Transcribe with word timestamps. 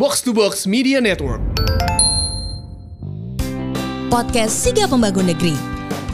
Box 0.00 0.24
to 0.24 0.32
Box 0.32 0.64
Media 0.64 0.96
Network. 0.96 1.44
Podcast 4.08 4.56
Siga 4.56 4.88
Pembangun 4.88 5.28
Negeri. 5.28 5.52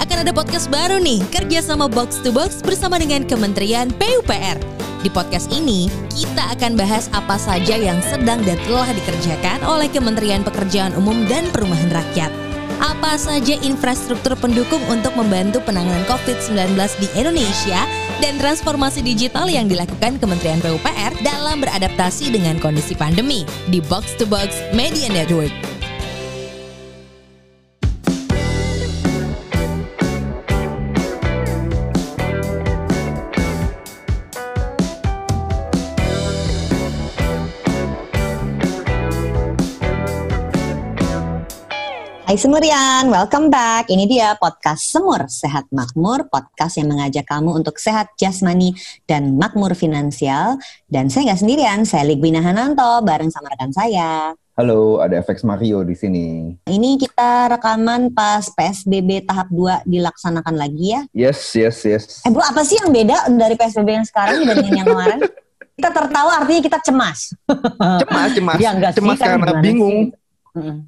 Akan 0.03 0.27
ada 0.27 0.35
podcast 0.35 0.67
baru 0.75 0.99
nih, 0.99 1.23
kerja 1.31 1.63
sama 1.63 1.87
Box 1.87 2.19
to 2.27 2.35
Box 2.35 2.67
bersama 2.67 2.99
dengan 2.99 3.23
Kementerian 3.23 3.95
PUPR. 3.95 4.59
Di 5.07 5.11
podcast 5.15 5.55
ini, 5.55 5.87
kita 6.19 6.59
akan 6.59 6.75
bahas 6.75 7.07
apa 7.15 7.39
saja 7.39 7.79
yang 7.79 8.03
sedang 8.03 8.43
dan 8.43 8.59
telah 8.67 8.91
dikerjakan 8.91 9.63
oleh 9.63 9.87
Kementerian 9.87 10.43
Pekerjaan 10.43 10.91
Umum 10.99 11.23
dan 11.31 11.47
Perumahan 11.55 11.95
Rakyat. 11.95 12.35
Apa 12.83 13.15
saja 13.15 13.55
infrastruktur 13.63 14.35
pendukung 14.35 14.83
untuk 14.91 15.15
membantu 15.15 15.63
penanganan 15.63 16.03
COVID-19 16.11 16.75
di 16.75 17.07
Indonesia 17.15 17.87
dan 18.21 18.41
transformasi 18.41 19.05
digital 19.05 19.47
yang 19.47 19.69
dilakukan 19.69 20.17
Kementerian 20.17 20.61
PUPR 20.65 21.13
dalam 21.21 21.61
beradaptasi 21.61 22.33
dengan 22.33 22.57
kondisi 22.59 22.97
pandemi 22.97 23.45
di 23.69 23.79
Box 23.85 24.17
to 24.17 24.25
Box 24.25 24.57
Media 24.73 25.13
Network. 25.13 25.76
Hai 42.27 42.35
Semurian, 42.35 43.07
welcome 43.07 43.55
back. 43.55 43.87
Ini 43.87 44.03
dia 44.11 44.35
podcast 44.35 44.91
Semur 44.91 45.31
Sehat 45.31 45.71
Makmur, 45.71 46.27
podcast 46.27 46.75
yang 46.75 46.91
mengajak 46.91 47.23
kamu 47.23 47.63
untuk 47.63 47.79
sehat 47.79 48.19
jasmani 48.19 48.75
dan 49.07 49.39
makmur 49.39 49.79
finansial. 49.79 50.59
Dan 50.91 51.07
saya 51.07 51.31
nggak 51.31 51.41
sendirian, 51.47 51.87
saya 51.87 52.03
Ligwina 52.03 52.43
Hananto 52.43 52.99
bareng 53.07 53.31
sama 53.31 53.55
rekan 53.55 53.71
saya. 53.71 54.35
Halo, 54.59 54.99
ada 54.99 55.23
FX 55.23 55.47
Mario 55.47 55.87
di 55.87 55.95
sini. 55.95 56.27
Ini 56.67 56.99
kita 56.99 57.47
rekaman 57.47 58.11
pas 58.11 58.43
PSBB 58.51 59.23
tahap 59.23 59.47
2 59.55 59.87
dilaksanakan 59.87 60.59
lagi 60.59 60.99
ya. 60.99 61.07
Yes, 61.15 61.55
yes, 61.55 61.87
yes. 61.87 62.27
Eh 62.27 62.35
bro, 62.35 62.43
apa 62.43 62.67
sih 62.67 62.75
yang 62.83 62.91
beda 62.91 63.31
dari 63.39 63.55
PSBB 63.55 64.03
yang 64.03 64.07
sekarang 64.11 64.43
dibandingin 64.43 64.83
yang 64.83 64.91
kemarin? 64.91 65.23
Kita 65.79 65.93
tertawa 65.93 66.41
artinya 66.41 66.63
kita 66.73 66.79
cemas. 66.89 67.37
Cemas, 68.01 68.31
cemas. 68.33 68.57
Ya, 68.57 68.73
enggak 68.73 68.97
sih, 68.97 69.05
cemas 69.05 69.21
kan 69.21 69.37
karena 69.37 69.61
bingung. 69.61 70.09
sih? 70.09 70.26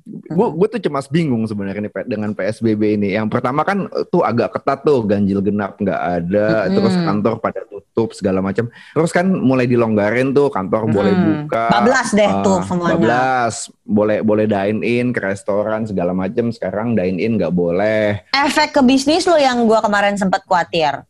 Gue 0.08 0.48
gue 0.56 0.69
tuh 0.72 0.80
cemas 0.80 1.06
bingung 1.06 1.44
sebenarnya 1.44 1.84
nih 1.84 1.92
dengan 2.08 2.33
PSBB 2.33 2.97
ini. 2.97 3.12
Yang 3.12 3.28
pertama 3.28 3.61
kan 3.62 3.84
eh, 3.86 4.05
tuh 4.08 4.25
agak 4.25 4.56
ketat 4.56 4.80
tuh 4.80 5.05
ganjil 5.05 5.44
genap 5.44 5.77
nggak 5.77 6.00
ada, 6.00 6.48
Mm-mm. 6.64 6.75
terus 6.75 6.94
kantor 6.97 7.34
pada 7.38 7.60
tutup 7.69 8.16
segala 8.16 8.41
macam. 8.41 8.72
Terus 8.72 9.10
kan 9.12 9.28
mulai 9.28 9.69
dilonggarin 9.69 10.33
tuh 10.33 10.48
kantor 10.48 10.88
boleh 10.88 11.12
Mm-mm. 11.12 11.27
buka. 11.44 11.69
Bablas 11.69 12.08
deh 12.16 12.30
eh, 12.33 12.42
tuh 12.44 12.58
semuanya. 12.64 12.97
Bablas, 12.97 13.55
boleh 13.84 14.19
boleh 14.25 14.47
dine 14.48 14.80
in 14.80 15.12
ke 15.12 15.20
restoran 15.20 15.84
segala 15.84 16.16
macam. 16.16 16.48
Sekarang 16.48 16.97
dine 16.97 17.20
in 17.20 17.36
nggak 17.36 17.53
boleh. 17.53 18.25
Efek 18.32 18.72
ke 18.72 18.80
bisnis 18.80 19.28
lo 19.28 19.36
yang 19.36 19.69
gua 19.69 19.84
kemarin 19.84 20.16
sempat 20.16 20.44
khawatir. 20.48 21.05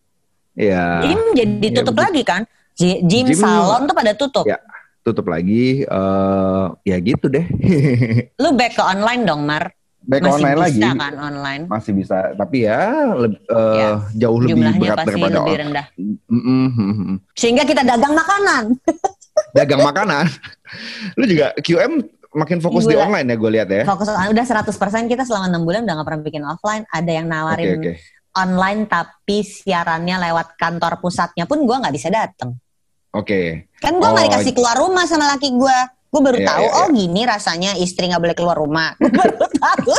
Ya. 0.58 1.06
Gym 1.06 1.38
jadi 1.38 1.66
ya 1.70 1.76
tutup 1.82 1.94
begitu. 1.94 2.06
lagi 2.10 2.22
kan? 2.26 2.42
Gym, 2.78 3.06
Gym- 3.10 3.34
salon 3.34 3.90
tuh 3.90 3.94
pada 3.94 4.14
tutup. 4.14 4.46
Ya. 4.46 4.58
Tutup 5.08 5.26
lagi. 5.32 5.82
eh 5.82 6.66
ya 6.84 6.96
gitu 7.00 7.26
deh. 7.32 7.46
Lu 8.42 8.52
back 8.52 8.76
ke 8.76 8.82
online 8.84 9.22
dong, 9.24 9.48
Mar. 9.48 9.72
Baik 10.08 10.24
Masih 10.24 10.34
online 10.40 10.56
bisa 10.56 10.64
lagi. 10.64 10.80
kan 10.96 11.14
online. 11.20 11.62
masih 11.68 11.92
bisa 11.92 12.16
tapi 12.32 12.64
ya 12.64 12.80
leb- 13.12 13.44
eh, 13.44 13.76
Ya, 13.76 13.90
jauh 14.16 14.40
lebih 14.40 14.56
Jumlahnya 14.56 14.80
berat 14.80 14.96
pasti 14.96 15.10
daripada 15.12 15.36
lebih 15.44 15.56
rendah. 15.60 15.86
Mm, 16.00 16.16
mm, 16.32 16.68
mm, 16.72 16.94
mm. 16.96 17.16
Sehingga 17.36 17.62
kita 17.68 17.82
dagang 17.84 18.14
makanan. 18.16 18.64
dagang 19.58 19.82
makanan 19.84 20.24
lu 21.14 21.24
juga 21.30 21.54
QM 21.62 21.92
makin 22.34 22.58
fokus 22.58 22.90
di 22.90 22.94
Gila. 22.98 23.06
online 23.06 23.26
ya 23.30 23.36
gue 23.38 23.50
lihat 23.54 23.68
ya 23.70 23.82
Fokus 23.86 24.10
udah 24.10 24.44
100% 24.44 25.06
kita 25.06 25.22
selama 25.22 25.46
6 25.46 25.62
bulan 25.62 25.80
udah 25.86 25.94
gak 26.02 26.06
pernah 26.08 26.22
bikin 26.24 26.42
offline. 26.44 26.84
Ada 26.90 27.10
yang 27.22 27.26
nawarin 27.28 27.68
oke 27.78 27.92
online 28.38 28.86
tapi 28.86 29.42
siarannya 29.42 30.30
lewat 30.30 30.54
kantor 30.54 31.02
pusatnya 31.02 31.44
pun 31.48 31.66
gua 31.66 31.82
nggak 31.82 31.94
bisa 31.96 32.08
datang. 32.12 32.54
Oke 33.10 33.40
Kan 33.78 33.96
gua 33.96 34.10
nggak 34.10 34.20
Oh. 34.20 34.28
dikasih 34.28 34.52
keluar 34.52 34.74
rumah 34.74 35.04
sama 35.04 35.30
laki 35.30 35.54
gua. 35.54 35.76
Gue 36.08 36.24
baru 36.24 36.40
Iya, 36.40 36.48
tahu, 36.48 36.64
iya, 36.64 36.72
oh 36.74 36.86
gini 36.90 37.20
rasanya 37.22 37.70
istri 37.76 38.08
nggak 38.08 38.18
boleh 38.18 38.32
keluar 38.32 38.56
rumah. 38.56 38.96
Gue 38.96 39.12
baru 39.12 39.36
tahu. 39.60 39.92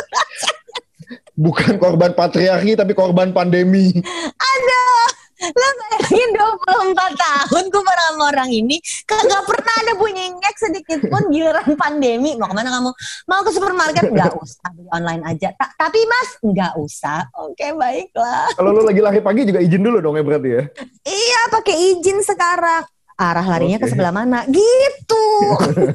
bukan 1.35 1.77
korban 1.77 2.11
patriarki 2.11 2.75
tapi 2.75 2.91
korban 2.91 3.31
pandemi 3.31 3.95
Aduh, 4.35 5.05
lo 5.47 5.67
bayangin 5.71 6.29
24 6.35 6.91
tahun 7.15 7.63
gue 7.65 7.79
bareng 7.81 8.07
sama 8.11 8.23
orang 8.27 8.49
ini 8.51 8.75
kagak 9.05 9.45
pernah 9.45 9.75
ada 9.79 9.93
bunyi 9.95 10.35
ngek 10.35 10.55
sedikit 10.59 10.99
pun 11.05 11.29
giliran 11.29 11.63
pandemi. 11.75 12.35
Mau 12.35 12.45
ke 12.45 12.55
mana 12.57 12.69
kamu? 12.69 12.91
Mau 13.23 13.39
ke 13.39 13.49
supermarket? 13.49 14.03
Nggak 14.05 14.35
usah, 14.35 14.67
beli 14.69 14.89
online 14.91 15.23
aja. 15.23 15.55
Ta- 15.55 15.71
tapi 15.77 16.03
mas, 16.03 16.29
nggak 16.41 16.73
usah. 16.75 17.23
Oke, 17.39 17.71
baiklah. 17.71 18.51
kalau 18.51 18.73
lu 18.73 18.83
lagi 18.83 18.99
lari 18.99 19.21
pagi 19.21 19.45
juga 19.45 19.61
izin 19.61 19.79
dulu 19.79 20.01
dong 20.01 20.13
ya 20.13 20.25
berarti 20.25 20.49
ya 20.51 20.63
Iya, 21.05 21.41
pakai 21.49 21.75
izin 21.93 22.19
sekarang. 22.19 22.83
Arah 23.19 23.43
larinya 23.43 23.75
ke 23.75 23.83
Oke. 23.83 23.91
sebelah 23.91 24.15
mana? 24.15 24.47
Gitu. 24.47 25.23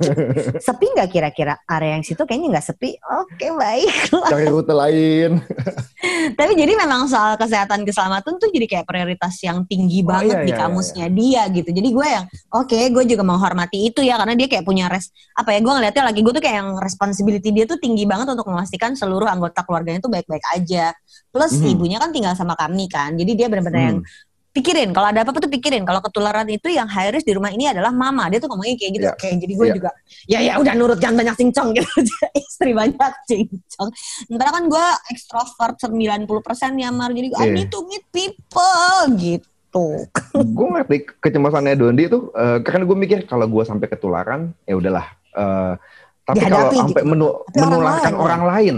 sepi 0.66 0.92
nggak 0.92 1.08
kira-kira? 1.08 1.56
Area 1.64 1.96
yang 1.96 2.04
situ 2.04 2.20
kayaknya 2.20 2.52
nggak 2.52 2.66
sepi. 2.68 3.00
Oke, 3.00 3.48
baiklah. 3.48 4.28
cari 4.28 4.46
rute 4.46 4.74
lain 4.76 5.40
Tapi 6.38 6.52
jadi 6.52 6.72
memang 6.76 7.08
soal 7.08 7.40
kesehatan 7.40 7.88
keselamatan 7.88 8.36
tuh 8.36 8.52
jadi 8.52 8.66
kayak 8.68 8.84
prioritas 8.84 9.40
yang 9.40 9.64
tinggi 9.64 10.04
Oh, 10.04 10.12
banget 10.12 10.36
iya, 10.36 10.44
di 10.44 10.52
iya, 10.52 10.60
kamusnya 10.60 11.06
dia 11.08 11.42
gitu. 11.48 11.70
Jadi 11.72 11.88
gue 11.90 12.06
yang 12.06 12.24
oke, 12.52 12.78
gue 12.92 13.04
juga 13.08 13.22
menghormati 13.24 13.88
itu 13.88 14.04
ya 14.04 14.20
karena 14.20 14.36
dia 14.36 14.44
kayak 14.44 14.64
punya 14.64 14.84
res 14.86 15.08
apa 15.32 15.56
ya 15.56 15.64
gue 15.64 15.72
ngeliatnya 15.72 16.04
lagi 16.04 16.20
gue 16.20 16.32
tuh 16.32 16.42
kayak 16.44 16.56
yang 16.60 16.70
responsibility 16.76 17.48
dia 17.50 17.64
tuh 17.64 17.80
tinggi 17.80 18.04
banget 18.04 18.28
untuk 18.28 18.44
memastikan 18.52 18.92
seluruh 18.92 19.24
anggota 19.24 19.64
keluarganya 19.64 20.04
tuh 20.04 20.12
baik-baik 20.12 20.44
aja. 20.52 20.92
Plus 21.32 21.56
Mhm. 21.56 21.72
ibunya 21.72 21.96
kan 21.96 22.12
tinggal 22.12 22.36
sama 22.36 22.52
kami 22.52 22.84
kan. 22.86 23.16
Jadi 23.16 23.32
dia 23.32 23.48
benar-benar 23.48 23.80
yang 23.80 23.98
Hmm. 24.04 24.32
Pikirin 24.54 24.90
kalau 24.90 25.10
ada 25.10 25.20
apa-apa 25.20 25.40
tuh 25.40 25.50
pikirin 25.50 25.82
kalau 25.82 25.98
ketularan 25.98 26.46
itu 26.46 26.70
yang 26.70 26.86
high 26.86 27.10
risk 27.10 27.26
di 27.26 27.34
rumah 27.34 27.50
ini 27.50 27.66
adalah 27.66 27.90
mama 27.90 28.26
dia 28.26 28.38
tuh 28.38 28.46
ngomongnya 28.46 28.76
kayak 28.76 28.92
gitu 28.92 29.04
Ya. 29.04 29.12
kayak 29.12 29.36
jadi 29.36 29.52
gue 29.52 29.66
Ya. 29.66 29.74
juga 29.74 29.90
ya 30.24 30.38
ya 30.40 30.52
udah 30.56 30.72
nurut 30.72 30.96
jangan 30.96 31.16
banyak 31.20 31.34
cincong 31.36 31.68
gitu 31.76 31.90
istri 32.32 32.70
banyak 32.70 32.94
cincong 33.24 33.90
Sementara 34.24 34.50
kan 34.52 34.64
gue 34.64 34.86
ekstrovert 35.08 35.74
90% 35.76 36.30
ya 36.76 36.88
Mar 36.88 37.10
Jadi 37.10 37.28
I 37.28 37.42
Iya. 37.42 37.52
need 37.52 37.68
to 37.68 37.82
meet 37.84 38.06
people 38.08 38.94
gitu 39.18 40.06
gue 40.56 40.66
ngerti 40.70 40.96
kecemasannya 41.18 41.74
Dondi 41.74 42.06
tuh 42.06 42.30
eh, 42.32 42.62
karena 42.62 42.82
gue 42.84 42.96
mikir 42.96 43.18
kalau 43.24 43.44
gue 43.44 43.62
sampai 43.62 43.86
ketularan 43.86 44.54
ya 44.62 44.74
udahlah 44.74 45.10
Eh, 45.34 45.74
tapi 46.22 46.38
kalau 46.40 46.70
Dihadapi 46.70 46.76
sampai 46.78 47.02
gitu. 47.02 47.10
menu- 47.10 47.38
Tapi 47.44 47.58
orang 47.58 47.70
menularkan 47.74 48.06
lain, 48.06 48.22
orang 48.22 48.42
lain 48.46 48.76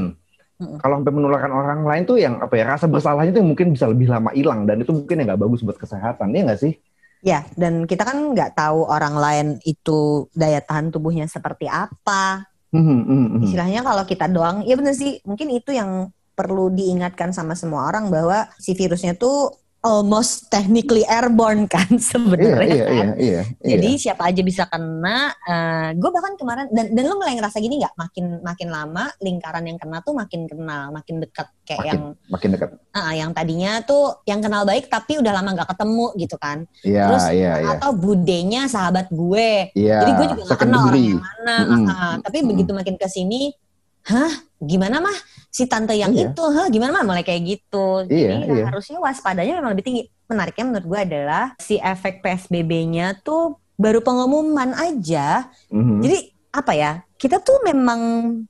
Mm-mm. 0.56 0.78
kalau 0.81 0.94
sampai 1.00 1.12
menularkan 1.12 1.53
orang 1.53 1.81
lain 1.84 2.03
tuh 2.09 2.17
yang 2.17 2.41
apa 2.41 2.55
ya 2.56 2.65
rasa 2.65 2.87
bersalahnya 2.89 3.33
tuh 3.37 3.44
mungkin 3.44 3.72
bisa 3.77 3.87
lebih 3.89 4.09
lama 4.09 4.33
hilang 4.33 4.65
dan 4.65 4.81
itu 4.81 4.93
mungkin 4.93 5.21
yang 5.21 5.27
nggak 5.34 5.43
bagus 5.44 5.61
buat 5.61 5.78
kesehatan 5.78 6.33
ya 6.33 6.43
nggak 6.49 6.61
sih 6.61 6.75
Ya 7.25 7.43
dan 7.56 7.89
kita 7.89 8.05
kan 8.06 8.37
nggak 8.37 8.55
tahu 8.55 8.87
orang 8.87 9.17
lain 9.17 9.47
itu 9.65 10.28
daya 10.37 10.61
tahan 10.62 10.93
tubuhnya 10.93 11.27
seperti 11.27 11.67
apa 11.67 12.44
Hmm, 12.75 12.83
hmm, 12.83 13.03
hmm, 13.06 13.27
hmm. 13.31 13.43
Istilahnya 13.47 13.81
kalau 13.87 14.05
kita 14.05 14.27
doang 14.27 14.67
Ya 14.67 14.75
bener 14.75 14.93
sih 14.93 15.22
mungkin 15.22 15.49
itu 15.55 15.71
yang 15.71 16.11
perlu 16.37 16.69
diingatkan 16.69 17.33
sama 17.33 17.55
semua 17.55 17.88
orang 17.88 18.11
Bahwa 18.11 18.50
si 18.59 18.75
virusnya 18.77 19.17
tuh 19.17 19.55
almost 19.87 20.51
technically 20.51 21.07
airborne 21.07 21.65
kan 21.73 21.87
iya 21.87 22.03
sebenarnya 22.03 22.67
iya 22.75 22.85
kan 22.91 23.09
iya 23.15 23.43
iya 23.63 23.71
Jadi 23.79 23.89
siapa 24.03 24.23
aja 24.27 24.43
bisa 24.43 24.67
kena. 24.67 25.31
gue 25.95 26.11
bahkan 26.11 26.35
kemarin 26.35 26.67
dan 26.75 26.91
dan 26.91 27.05
lu 27.07 27.15
mulai 27.15 27.39
ngerasa 27.39 27.63
gini 27.63 27.79
nggak? 27.79 27.95
Makin 27.95 28.25
makin 28.43 28.69
lama 28.75 29.05
lingkaran 29.23 29.63
yang 29.63 29.79
kena 29.79 30.03
tuh 30.03 30.13
makin 30.13 30.51
kenal, 30.51 30.91
makin 30.91 31.23
dekat 31.23 31.47
kayak 31.63 31.79
Makin. 31.79 31.91
yang 31.95 32.03
makin 32.27 32.49
dekat 32.59 32.71
ah, 32.93 33.13
yang 33.15 33.31
tadinya 33.31 33.73
tuh 33.87 34.21
yang 34.27 34.43
kenal 34.43 34.67
baik 34.67 34.91
tapi 34.91 35.23
udah 35.23 35.31
lama 35.31 35.55
nggak 35.55 35.71
ketemu 35.71 36.07
gitu 36.19 36.37
kan. 36.37 36.59
iya 36.83 37.05
Terus 37.07 37.25
iya 37.31 37.53
iya 37.63 37.69
atau 37.79 37.91
budenya 37.95 38.67
sahabat 38.67 39.07
gue. 39.09 39.71
iya 39.79 40.03
Jadi 40.03 40.11
gue 40.19 40.27
juga 40.35 40.43
nggak 40.51 40.61
kenal 40.61 40.83
orang 40.91 40.99
yang 40.99 41.23
mana. 41.23 41.57
Mm-mm. 41.63 41.85
ah, 41.87 41.95
ah. 41.95 42.15
Tapi 42.27 42.37
Mm-mm. 42.43 42.51
begitu 42.51 42.71
makin 42.75 42.97
ke 42.99 43.06
sini, 43.06 43.55
hah? 44.06 44.32
Gimana 44.56 44.99
mah 44.99 45.17
si 45.50 45.69
tante 45.69 45.93
yang 45.93 46.14
Iya. 46.14 46.32
itu? 46.32 46.43
Hah? 46.43 46.67
Gimana 46.70 46.91
mah 46.94 47.05
mulai 47.05 47.23
kayak 47.23 47.43
gitu. 47.44 48.06
Iya, 48.08 48.41
Jadi 48.41 48.47
ya 48.47 48.55
iya. 48.56 48.64
harusnya 48.70 48.99
waspadanya 48.99 49.61
memang 49.61 49.73
lebih 49.76 49.85
tinggi. 49.85 50.03
Menariknya 50.26 50.64
menurut 50.64 50.87
gue 50.87 51.00
adalah 51.03 51.44
si 51.61 51.76
efek 51.76 52.19
PSBB-nya 52.20 53.20
tuh 53.20 53.58
baru 53.76 54.00
pengumuman 54.00 54.73
aja. 54.73 55.53
Mhm. 55.69 56.00
Jadi 56.03 56.19
apa 56.50 56.73
ya? 56.73 56.93
Kita 57.17 57.41
tuh 57.41 57.61
memang 57.64 58.00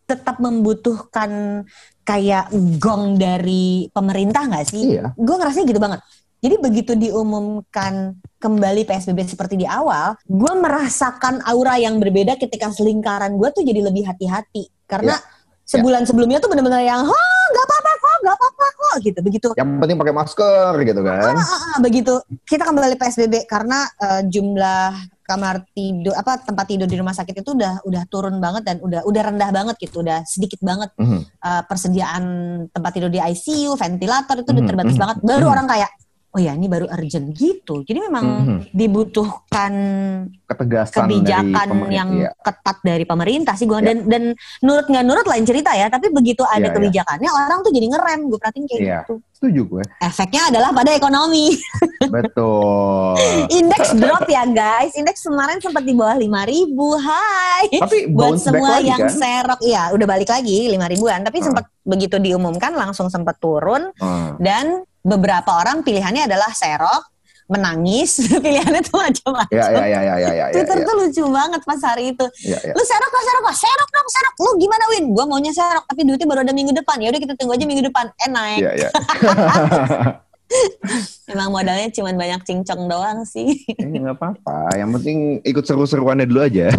tetap 0.06 0.38
membutuhkan 0.38 1.62
kayak 2.03 2.50
gong 2.79 3.19
dari 3.19 3.91
pemerintah 3.91 4.47
nggak 4.47 4.67
sih? 4.67 4.94
iya 4.94 5.11
gue 5.14 5.35
ngerasanya 5.35 5.67
gitu 5.67 5.82
banget. 5.82 6.00
Jadi 6.37 6.55
begitu 6.62 6.93
diumumkan 6.94 8.14
kembali 8.38 8.87
PSBB 8.87 9.26
seperti 9.26 9.58
di 9.58 9.67
awal, 9.67 10.14
gue 10.23 10.53
merasakan 10.55 11.43
aura 11.43 11.75
yang 11.81 11.99
berbeda 11.99 12.38
ketika 12.38 12.70
selingkaran 12.70 13.35
gue 13.35 13.49
tuh 13.50 13.67
jadi 13.67 13.82
lebih 13.82 14.06
hati-hati. 14.06 14.70
Karena 14.87 15.19
sebulan 15.67 16.07
sebelumnya 16.07 16.39
tuh 16.39 16.47
bener-bener 16.47 16.87
yang, 16.87 17.03
oh 17.03 17.45
nggak 17.47 17.65
apa-apa 17.67 17.93
kok, 17.97 18.17
nggak 18.23 18.37
apa-apa 18.39 18.67
kok, 18.73 18.95
gitu. 19.03 19.19
Begitu 19.21 19.47
yang 19.55 19.79
penting 19.79 19.99
pakai 19.99 20.15
masker 20.15 20.73
gitu 20.83 21.01
kan 21.03 21.35
Ah, 21.35 21.43
ah, 21.43 21.61
ah, 21.75 21.79
begitu 21.83 22.13
kita 22.47 22.63
kembali 22.65 22.95
PSBB 22.95 23.35
karena 23.45 23.87
eh, 23.99 24.23
jumlah 24.27 24.87
kamar 25.27 25.67
tidur 25.75 26.15
apa 26.15 26.39
tempat 26.39 26.71
tidur 26.71 26.87
di 26.87 26.95
rumah 26.95 27.11
sakit 27.11 27.43
itu 27.43 27.51
udah 27.51 27.83
udah 27.83 28.03
turun 28.07 28.39
banget 28.39 28.63
dan 28.63 28.77
udah 28.79 29.03
udah 29.03 29.23
rendah 29.27 29.51
banget 29.51 29.75
gitu, 29.83 29.99
udah 30.01 30.23
sedikit 30.23 30.63
banget 30.63 30.95
Mhm. 30.95 31.19
uh, 31.43 31.63
persediaan 31.67 32.23
tempat 32.71 32.91
tidur 32.95 33.11
di 33.11 33.19
ICU, 33.19 33.75
ventilator 33.75 34.39
itu 34.39 34.55
udah 34.55 34.63
Mhm, 34.63 34.71
terbatas 34.71 34.95
mhm, 34.95 35.03
banget. 35.03 35.17
Baru 35.27 35.47
mhm. 35.51 35.55
orang 35.59 35.67
kayak 35.67 35.91
oh 36.37 36.43
ya 36.43 36.53
ini 36.53 36.69
baru 36.69 36.85
urgent 36.87 37.33
gitu. 37.33 37.81
Jadi 37.81 37.97
memang 37.99 38.25
Mhm. 38.44 38.59
dibutuhkan 38.71 39.73
Ketegasan 40.47 41.09
kebijakan 41.09 41.67
dari 41.67 41.91
yang 41.91 42.09
Iya. 42.12 42.31
ketat 42.38 42.79
dari 42.85 43.03
pemerintah 43.03 43.56
sih 43.56 43.65
gua 43.65 43.81
Ya. 43.81 43.91
dan 43.91 44.05
dan 44.05 44.23
nurut 44.61 44.85
nggak 44.85 45.03
nurut 45.03 45.25
lain 45.25 45.43
cerita 45.43 45.73
ya 45.73 45.88
tapi 45.88 46.06
begitu 46.09 46.44
ada 46.44 46.61
Iya, 46.61 46.69
iya. 46.69 46.75
kebijakannya 46.77 47.31
orang 47.33 47.59
tuh 47.61 47.73
jadi 47.73 47.87
ngerem 47.88 48.21
gue 48.29 48.38
perhatiin 48.38 48.65
kayak 48.69 48.79
Iya. 48.79 48.99
gitu 49.00 49.15
Setuju 49.33 49.61
gue. 49.67 49.83
efeknya 49.99 50.43
adalah 50.49 50.71
pada 50.71 50.91
ekonomi 50.93 51.56
Betul. 52.15 53.17
indeks 53.50 53.91
drop 53.93 54.25
ya 54.27 54.44
guys 54.47 54.93
indeks 54.94 55.21
kemarin 55.21 55.59
sempat 55.59 55.82
di 55.82 55.93
bawah 55.93 56.15
5000 56.15 56.69
hai 56.97 57.65
Tapi 57.73 57.99
buat 58.09 58.39
semua 58.39 58.79
lagi 58.79 58.87
yang 58.87 59.03
kan? 59.03 59.12
serok 59.12 59.61
ya 59.62 59.82
udah 59.91 60.06
balik 60.06 60.29
lagi 60.29 60.69
5 60.69 60.87
ribuan 60.87 61.21
tapi 61.23 61.39
Hmm. 61.39 61.47
sempat 61.50 61.65
begitu 61.82 62.17
diumumkan 62.19 62.71
langsung 62.73 63.09
sempat 63.09 63.37
turun 63.37 63.91
Hmm. 63.97 64.37
dan 64.39 64.85
beberapa 65.06 65.50
orang 65.55 65.87
pilihannya 65.87 66.26
adalah 66.26 66.50
serok 66.50 67.14
menangis 67.47 68.19
pilihannya 68.43 68.82
tuh 68.82 68.99
macam-macam. 68.99 69.55
Ya, 69.55 69.70
ya, 69.70 69.85
ya, 69.87 70.00
ya, 70.03 70.14
ya, 70.19 70.31
ya, 70.35 70.47
Twitter 70.50 70.82
ya, 70.82 70.87
tuh 70.87 70.94
lucu 70.99 71.23
banget 71.31 71.62
pas 71.62 71.79
hari 71.79 72.11
itu. 72.11 72.26
Ya, 72.43 72.58
ya. 72.58 72.75
lu 72.75 72.82
serok 72.82 73.12
lah 73.14 73.23
serok 73.23 73.44
lah 73.47 73.56
serok 73.56 73.88
dong 73.94 74.08
serok. 74.11 74.35
Lu 74.43 74.50
gimana 74.58 74.85
Win? 74.91 75.05
Gua 75.14 75.25
maunya 75.31 75.55
serok 75.55 75.87
tapi 75.87 76.03
duitnya 76.03 76.26
baru 76.26 76.43
ada 76.43 76.50
minggu 76.50 76.75
depan. 76.75 76.99
Ya 76.99 77.14
udah 77.14 77.23
kita 77.23 77.38
tunggu 77.38 77.55
aja 77.55 77.62
minggu 77.62 77.87
depan. 77.87 78.11
Eh 78.19 78.29
naik. 78.29 78.61
Ya, 78.67 78.70
ya. 78.75 78.91
emang 81.32 81.50
modalnya 81.50 81.90
cuman 81.90 82.14
banyak 82.14 82.40
cincong 82.46 82.87
doang 82.87 83.19
sih 83.26 83.66
Eh, 83.76 83.98
nggak 84.02 84.19
apa-apa. 84.19 84.78
Yang 84.78 84.90
penting 85.00 85.19
ikut 85.43 85.64
seru-seruannya 85.66 86.26
dulu 86.26 86.40
aja. 86.43 86.70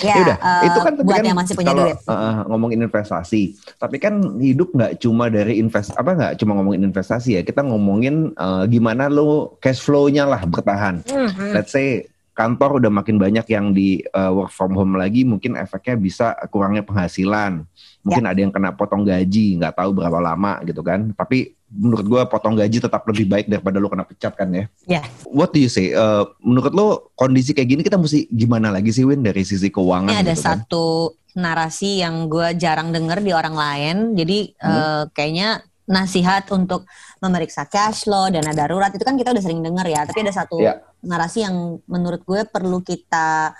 ya 0.00 0.14
Yaudah, 0.16 0.38
eh, 0.38 0.62
itu 0.68 0.78
kan 0.80 0.92
tapi 0.96 1.06
buat 1.06 1.16
kan 1.20 1.24
yang 1.24 1.38
masih 1.38 1.54
punya 1.54 1.70
kalau 1.72 1.84
duit 1.84 1.98
uh, 2.08 2.34
ngomongin 2.50 2.80
investasi, 2.84 3.42
tapi 3.76 3.96
kan 4.00 4.14
hidup 4.40 4.72
nggak 4.72 4.92
cuma 5.00 5.28
dari 5.28 5.60
invest 5.60 5.92
apa 5.94 6.10
nggak 6.16 6.34
cuma 6.40 6.56
ngomongin 6.56 6.82
investasi 6.88 7.38
ya, 7.38 7.42
kita 7.44 7.60
ngomongin 7.62 8.32
uh, 8.36 8.64
gimana 8.68 9.08
lo 9.12 9.56
cash 9.60 9.80
flow-nya 9.84 10.24
lah 10.24 10.42
bertahan. 10.48 11.04
Mhm. 11.04 11.52
Let's 11.52 11.72
say 11.72 12.08
kantor 12.34 12.82
udah 12.82 12.90
makin 12.90 13.16
banyak 13.16 13.46
yang 13.46 13.70
di 13.70 14.02
uh, 14.10 14.34
work 14.34 14.50
from 14.50 14.74
home 14.74 14.98
lagi, 14.98 15.22
mungkin 15.22 15.54
efeknya 15.54 15.94
bisa 15.94 16.26
kurangnya 16.50 16.82
penghasilan. 16.82 17.62
Ya. 17.62 18.02
Mungkin 18.04 18.24
ada 18.26 18.38
yang 18.42 18.52
kena 18.52 18.74
potong 18.74 19.06
gaji, 19.06 19.56
nggak 19.62 19.78
tahu 19.78 20.02
berapa 20.02 20.18
lama 20.18 20.60
gitu 20.66 20.82
kan. 20.82 21.14
Tapi 21.14 21.54
menurut 21.74 22.06
gua 22.06 22.22
potong 22.24 22.54
gaji 22.54 22.78
tetap 22.78 23.02
lebih 23.04 23.26
baik 23.26 23.46
daripada 23.50 23.82
lo 23.82 23.90
kena 23.90 24.06
pecat 24.06 24.38
kan 24.38 24.48
ya. 24.54 24.64
Ya. 24.86 25.02
What 25.26 25.50
do 25.50 25.58
you 25.58 25.68
say? 25.68 25.90
Uh, 25.90 26.30
menurut 26.38 26.70
lo 26.70 26.86
kondisi 27.18 27.50
kayak 27.50 27.68
gini 27.68 27.82
kita 27.82 27.98
mesti 27.98 28.30
gimana 28.30 28.70
lagi 28.70 28.94
sih 28.94 29.02
Win 29.02 29.26
dari 29.26 29.42
sisi 29.42 29.68
keuangan? 29.68 30.14
Ini 30.14 30.22
ada 30.22 30.32
gitu 30.32 30.40
kan? 30.40 30.62
satu 30.62 30.86
narasi 31.34 31.98
yang 31.98 32.30
gue 32.30 32.54
jarang 32.54 32.94
denger 32.94 33.18
di 33.18 33.34
orang 33.34 33.58
lain. 33.58 33.96
Jadi 34.14 34.54
Hmm. 34.54 34.70
eh, 34.70 35.02
kayaknya 35.10 35.48
nasihat 35.84 36.48
untuk 36.48 36.88
memeriksa 37.20 37.68
cash 37.68 38.08
flow, 38.08 38.32
dana 38.32 38.54
darurat 38.54 38.88
itu 38.88 39.04
kan 39.04 39.18
kita 39.18 39.34
udah 39.34 39.42
sering 39.42 39.60
denger 39.60 39.84
ya. 39.84 40.00
Tapi 40.06 40.24
ada 40.24 40.32
satu 40.32 40.56
Ya. 40.62 40.80
narasi 41.02 41.44
yang 41.44 41.82
menurut 41.84 42.22
gue 42.24 42.46
perlu 42.46 42.80
kita 42.80 43.52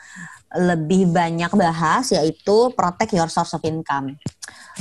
lebih 0.55 1.11
banyak 1.11 1.50
bahas 1.52 2.14
yaitu 2.14 2.70
protect 2.72 3.11
your 3.12 3.26
source 3.26 3.52
of 3.52 3.64
income. 3.66 4.14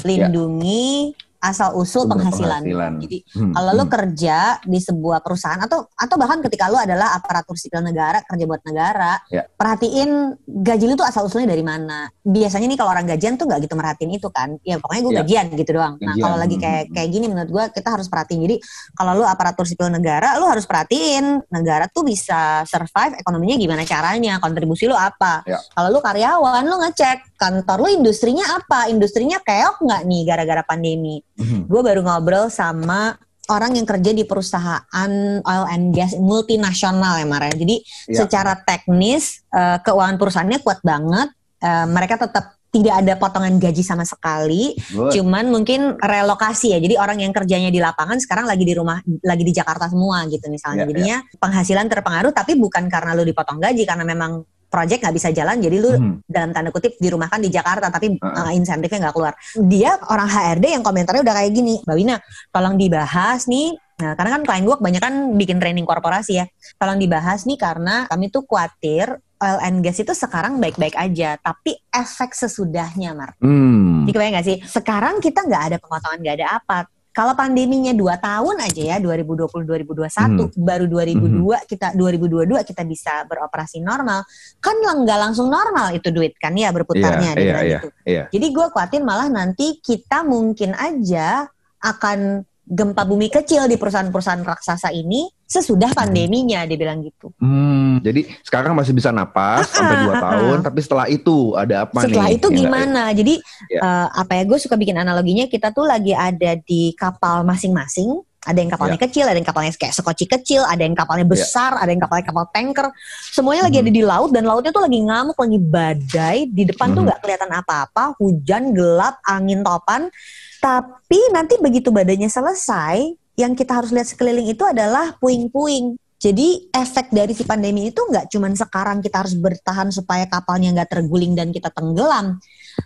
Lindungi 0.06 1.18
asal 1.44 1.76
usul 1.76 2.08
penghasilan. 2.08 2.64
penghasilan. 2.64 2.94
Jadi 3.04 3.18
Hmm, 3.36 3.52
kalau 3.52 3.72
lu 3.76 3.86
hmm. 3.86 3.92
kerja 3.92 4.38
di 4.64 4.80
sebuah 4.80 5.20
perusahaan 5.20 5.60
atau 5.60 5.92
atau 5.92 6.16
bahkan 6.16 6.40
ketika 6.40 6.72
lu 6.72 6.80
adalah 6.80 7.18
aparatur 7.20 7.60
sipil 7.60 7.84
negara 7.84 8.24
kerja 8.24 8.46
buat 8.48 8.64
negara, 8.64 9.20
Ya. 9.28 9.44
perhatiin 9.60 10.40
gaji 10.48 10.86
lu 10.88 10.96
tuh 10.96 11.04
asal 11.04 11.28
usulnya 11.28 11.52
dari 11.52 11.66
mana. 11.66 12.08
Biasanya 12.24 12.70
nih 12.72 12.78
kalau 12.80 12.96
orang 12.96 13.04
gajian 13.10 13.36
tuh 13.36 13.50
nggak 13.50 13.68
gitu 13.68 13.76
merhatiin 13.76 14.12
itu 14.16 14.30
kan. 14.32 14.56
Ya 14.64 14.80
pokoknya 14.80 15.02
gue 15.04 15.14
Ya. 15.14 15.20
gajian 15.26 15.46
gitu 15.60 15.72
doang. 15.76 16.00
Nah 16.00 16.16
Gajian, 16.16 16.24
kalau 16.24 16.38
lagi 16.40 16.56
hmm, 16.56 16.64
kayak 16.64 16.84
hmm. 16.88 16.94
kayak 16.96 17.10
gini 17.12 17.26
menurut 17.28 17.50
gue 17.52 17.64
kita 17.76 17.90
harus 17.92 18.08
perhatiin. 18.08 18.40
Jadi 18.48 18.56
kalau 18.96 19.12
lu 19.20 19.24
aparatur 19.28 19.66
sipil 19.68 19.92
negara, 19.92 20.40
lu 20.40 20.46
harus 20.48 20.64
perhatiin 20.64 21.44
negara 21.52 21.92
tuh 21.92 22.08
bisa 22.08 22.64
survive 22.64 23.20
ekonominya 23.20 23.60
gimana 23.60 23.84
caranya, 23.84 24.40
kontribusi 24.40 24.88
lu 24.88 24.96
apa. 24.96 25.44
Ya. 25.44 25.60
Kalau 25.76 25.90
lu 25.92 26.00
karyawan, 26.00 26.64
lu 26.64 26.78
ngecek 26.88 27.36
kantor 27.36 27.78
lu 27.84 27.90
industrinya 27.92 28.46
apa, 28.56 28.88
industrinya 28.88 29.42
keok 29.44 29.84
nggak 29.84 30.02
nih 30.08 30.22
gara-gara 30.24 30.64
pandemi 30.64 31.20
Mhm. 31.38 31.66
gue 31.66 31.82
baru 31.82 32.02
ngobrol 32.06 32.48
sama 32.48 33.18
orang 33.52 33.76
yang 33.76 33.84
kerja 33.84 34.16
di 34.16 34.24
perusahaan 34.24 35.12
oil 35.44 35.66
and 35.68 35.92
gas 35.92 36.16
multinasional 36.16 37.20
ya 37.20 37.28
Mara. 37.28 37.52
Jadi 37.52 37.84
Ya. 38.08 38.24
secara 38.24 38.56
teknis 38.64 39.44
eh, 39.52 39.78
keuangan 39.84 40.16
perusahaannya 40.16 40.60
kuat 40.64 40.80
banget. 40.82 41.30
Eh, 41.60 41.88
mereka 41.88 42.16
tetap 42.20 42.56
tidak 42.74 43.06
ada 43.06 43.14
potongan 43.22 43.62
gaji 43.62 43.86
sama 43.86 44.02
sekali. 44.02 44.74
Good. 44.90 45.14
Cuman 45.14 45.54
mungkin 45.54 45.94
relokasi 46.02 46.74
ya. 46.74 46.82
Jadi 46.82 46.98
orang 46.98 47.22
yang 47.22 47.30
kerjanya 47.30 47.70
di 47.70 47.78
lapangan 47.78 48.18
sekarang 48.18 48.50
lagi 48.50 48.66
di 48.66 48.74
rumah, 48.74 48.98
lagi 49.22 49.46
di 49.46 49.54
Jakarta 49.54 49.86
semua 49.94 50.26
gitu 50.26 50.50
misalnya. 50.50 50.82
Ya, 50.84 50.90
Jadinya 50.90 51.18
penghasilan 51.38 51.86
terpengaruh 51.86 52.34
tapi 52.34 52.58
bukan 52.58 52.90
karena 52.90 53.14
lu 53.14 53.22
dipotong 53.22 53.62
gaji 53.62 53.86
karena 53.86 54.02
memang 54.02 54.42
project 54.74 55.06
nggak 55.06 55.14
bisa 55.14 55.30
jalan 55.30 55.62
jadi 55.62 55.78
lu 55.78 55.92
Mhm. 55.94 56.14
dalam 56.26 56.50
tanda 56.50 56.74
kutip 56.74 56.98
dirumahkan 56.98 57.38
di 57.38 57.54
Jakarta 57.54 57.94
tapi 57.94 58.18
Heeh. 58.18 58.26
uh, 58.42 58.50
insentifnya 58.50 59.06
nggak 59.08 59.14
keluar. 59.14 59.38
Dia 59.70 60.02
orang 60.10 60.26
HRD 60.26 60.66
yang 60.74 60.82
komentarnya 60.82 61.22
udah 61.22 61.36
kayak 61.38 61.52
gini, 61.54 61.78
Mbak 61.86 61.96
Wina, 62.02 62.18
tolong 62.50 62.76
dibahas 62.82 63.46
nih. 63.46 63.78
Nah, 63.94 64.18
karena 64.18 64.30
kan 64.36 64.42
klien 64.42 64.66
gue 64.66 64.74
kebanyakan 64.74 65.14
bikin 65.38 65.58
training 65.62 65.86
korporasi 65.86 66.42
ya. 66.42 66.46
Tolong 66.82 66.98
dibahas 66.98 67.46
nih 67.46 67.62
karena 67.62 68.10
kami 68.10 68.34
tuh 68.34 68.42
khawatir 68.50 69.22
oil 69.38 69.60
and 69.62 69.86
gas 69.86 70.02
itu 70.02 70.16
sekarang 70.16 70.58
baik-baik 70.58 70.98
aja, 70.98 71.38
tapi 71.38 71.78
efek 71.92 72.34
sesudahnya, 72.34 73.14
Mar. 73.14 73.38
Hmm. 73.38 74.08
Jadi 74.08 74.12
kebayang 74.16 74.34
nggak 74.34 74.48
sih? 74.48 74.58
Sekarang 74.66 75.22
kita 75.22 75.46
nggak 75.46 75.64
ada 75.70 75.78
pemotongan, 75.78 76.20
nggak 76.20 76.36
ada 76.42 76.48
apa. 76.58 76.78
Kalau 77.14 77.38
pandeminya 77.38 77.94
dua 77.94 78.18
tahun 78.18 78.58
aja 78.58 78.82
ya, 78.82 78.98
2020-2021, 78.98 80.50
Hmm. 80.50 80.50
baru 80.58 80.90
2002 80.90 81.62
kita 81.70 81.94
2022 81.94 82.66
kita 82.66 82.82
bisa 82.90 83.22
beroperasi 83.30 83.86
normal, 83.86 84.26
kan 84.58 84.74
nggak 84.82 85.20
langsung 85.22 85.46
normal 85.46 85.94
itu 85.94 86.10
duit 86.10 86.34
kan 86.42 86.58
ya 86.58 86.74
berputarnya 86.74 87.38
iya, 87.38 87.40
bilang 87.40 87.64
iya, 87.64 87.80
gitu. 87.80 87.88
iya. 88.10 88.24
Jadi 88.34 88.48
gue 88.50 88.66
khawatir 88.74 89.06
malah 89.06 89.30
nanti 89.30 89.78
kita 89.78 90.26
mungkin 90.26 90.74
aja 90.74 91.46
akan 91.86 92.42
gempa 92.64 93.04
bumi 93.04 93.28
kecil 93.28 93.68
di 93.68 93.76
perusahaan-perusahaan 93.76 94.42
raksasa 94.42 94.90
ini 94.96 95.28
sesudah 95.44 95.92
pandeminya, 95.94 96.64
dia 96.66 96.80
bilang 96.80 97.04
gitu. 97.04 97.30
Hmm, 97.38 97.83
jadi 98.00 98.22
sekarang 98.42 98.74
masih 98.74 98.96
bisa 98.96 99.12
napas 99.12 99.70
sampai 99.70 100.08
dua 100.08 100.14
ah, 100.14 100.18
ah. 100.18 100.24
tahun, 100.34 100.58
tapi 100.64 100.80
setelah 100.80 101.06
itu 101.06 101.54
ada 101.54 101.84
apa 101.84 102.00
Setelah 102.08 102.30
nih? 102.32 102.38
itu 102.40 102.48
Ya 102.50 102.58
gimana? 102.58 103.04
Jadi 103.12 103.34
Ya. 103.68 103.80
eh, 103.84 104.08
apa 104.16 104.32
ya? 104.40 104.44
Gue 104.48 104.58
suka 104.58 104.74
bikin 104.74 104.96
analoginya. 104.96 105.46
Kita 105.46 105.70
tuh 105.70 105.86
lagi 105.86 106.16
ada 106.16 106.56
di 106.58 106.96
kapal 106.96 107.44
masing-masing. 107.44 108.24
Ada 108.44 108.60
yang 108.60 108.76
kapalnya 108.76 109.00
Ya. 109.00 109.04
kecil, 109.08 109.24
ada 109.24 109.40
yang 109.40 109.48
kapalnya 109.48 109.72
kayak 109.72 109.96
sekoci 109.96 110.28
kecil, 110.28 110.68
ada 110.68 110.84
yang 110.84 110.92
kapalnya 110.92 111.24
besar, 111.24 111.80
ada 111.80 111.88
yang 111.88 112.04
kapalnya 112.04 112.28
kapal 112.28 112.44
tanker. 112.52 112.92
Semuanya 113.32 113.72
lagi 113.72 113.80
ada 113.80 113.88
di 113.88 114.04
laut 114.04 114.36
dan 114.36 114.44
lautnya 114.44 114.76
tuh 114.76 114.84
lagi 114.84 115.00
ngamuk, 115.00 115.40
lagi 115.40 115.60
badai. 115.64 116.38
Di 116.52 116.64
depan 116.68 116.92
tuh 116.92 117.04
Mhm. 117.04 117.08
nggak 117.08 117.20
kelihatan 117.24 117.52
apa-apa, 117.56 118.20
hujan, 118.20 118.76
gelap, 118.76 119.16
angin 119.24 119.64
topan. 119.64 120.12
Tapi 120.60 121.20
nanti 121.32 121.56
begitu 121.56 121.88
badainya 121.88 122.28
selesai, 122.28 123.16
yang 123.34 123.56
kita 123.56 123.80
harus 123.80 123.90
lihat 123.90 124.12
sekeliling 124.12 124.46
itu 124.46 124.62
adalah 124.62 125.16
puing-puing. 125.18 125.96
Jadi 126.24 126.72
efek 126.72 127.12
dari 127.12 127.36
si 127.36 127.44
pandemi 127.44 127.92
itu 127.92 128.00
nggak 128.00 128.32
cuman 128.32 128.56
sekarang 128.56 129.04
kita 129.04 129.28
harus 129.28 129.36
bertahan 129.36 129.92
supaya 129.92 130.24
kapalnya 130.24 130.72
nggak 130.72 130.96
terguling 130.96 131.36
dan 131.36 131.52
kita 131.52 131.68
tenggelam, 131.68 132.40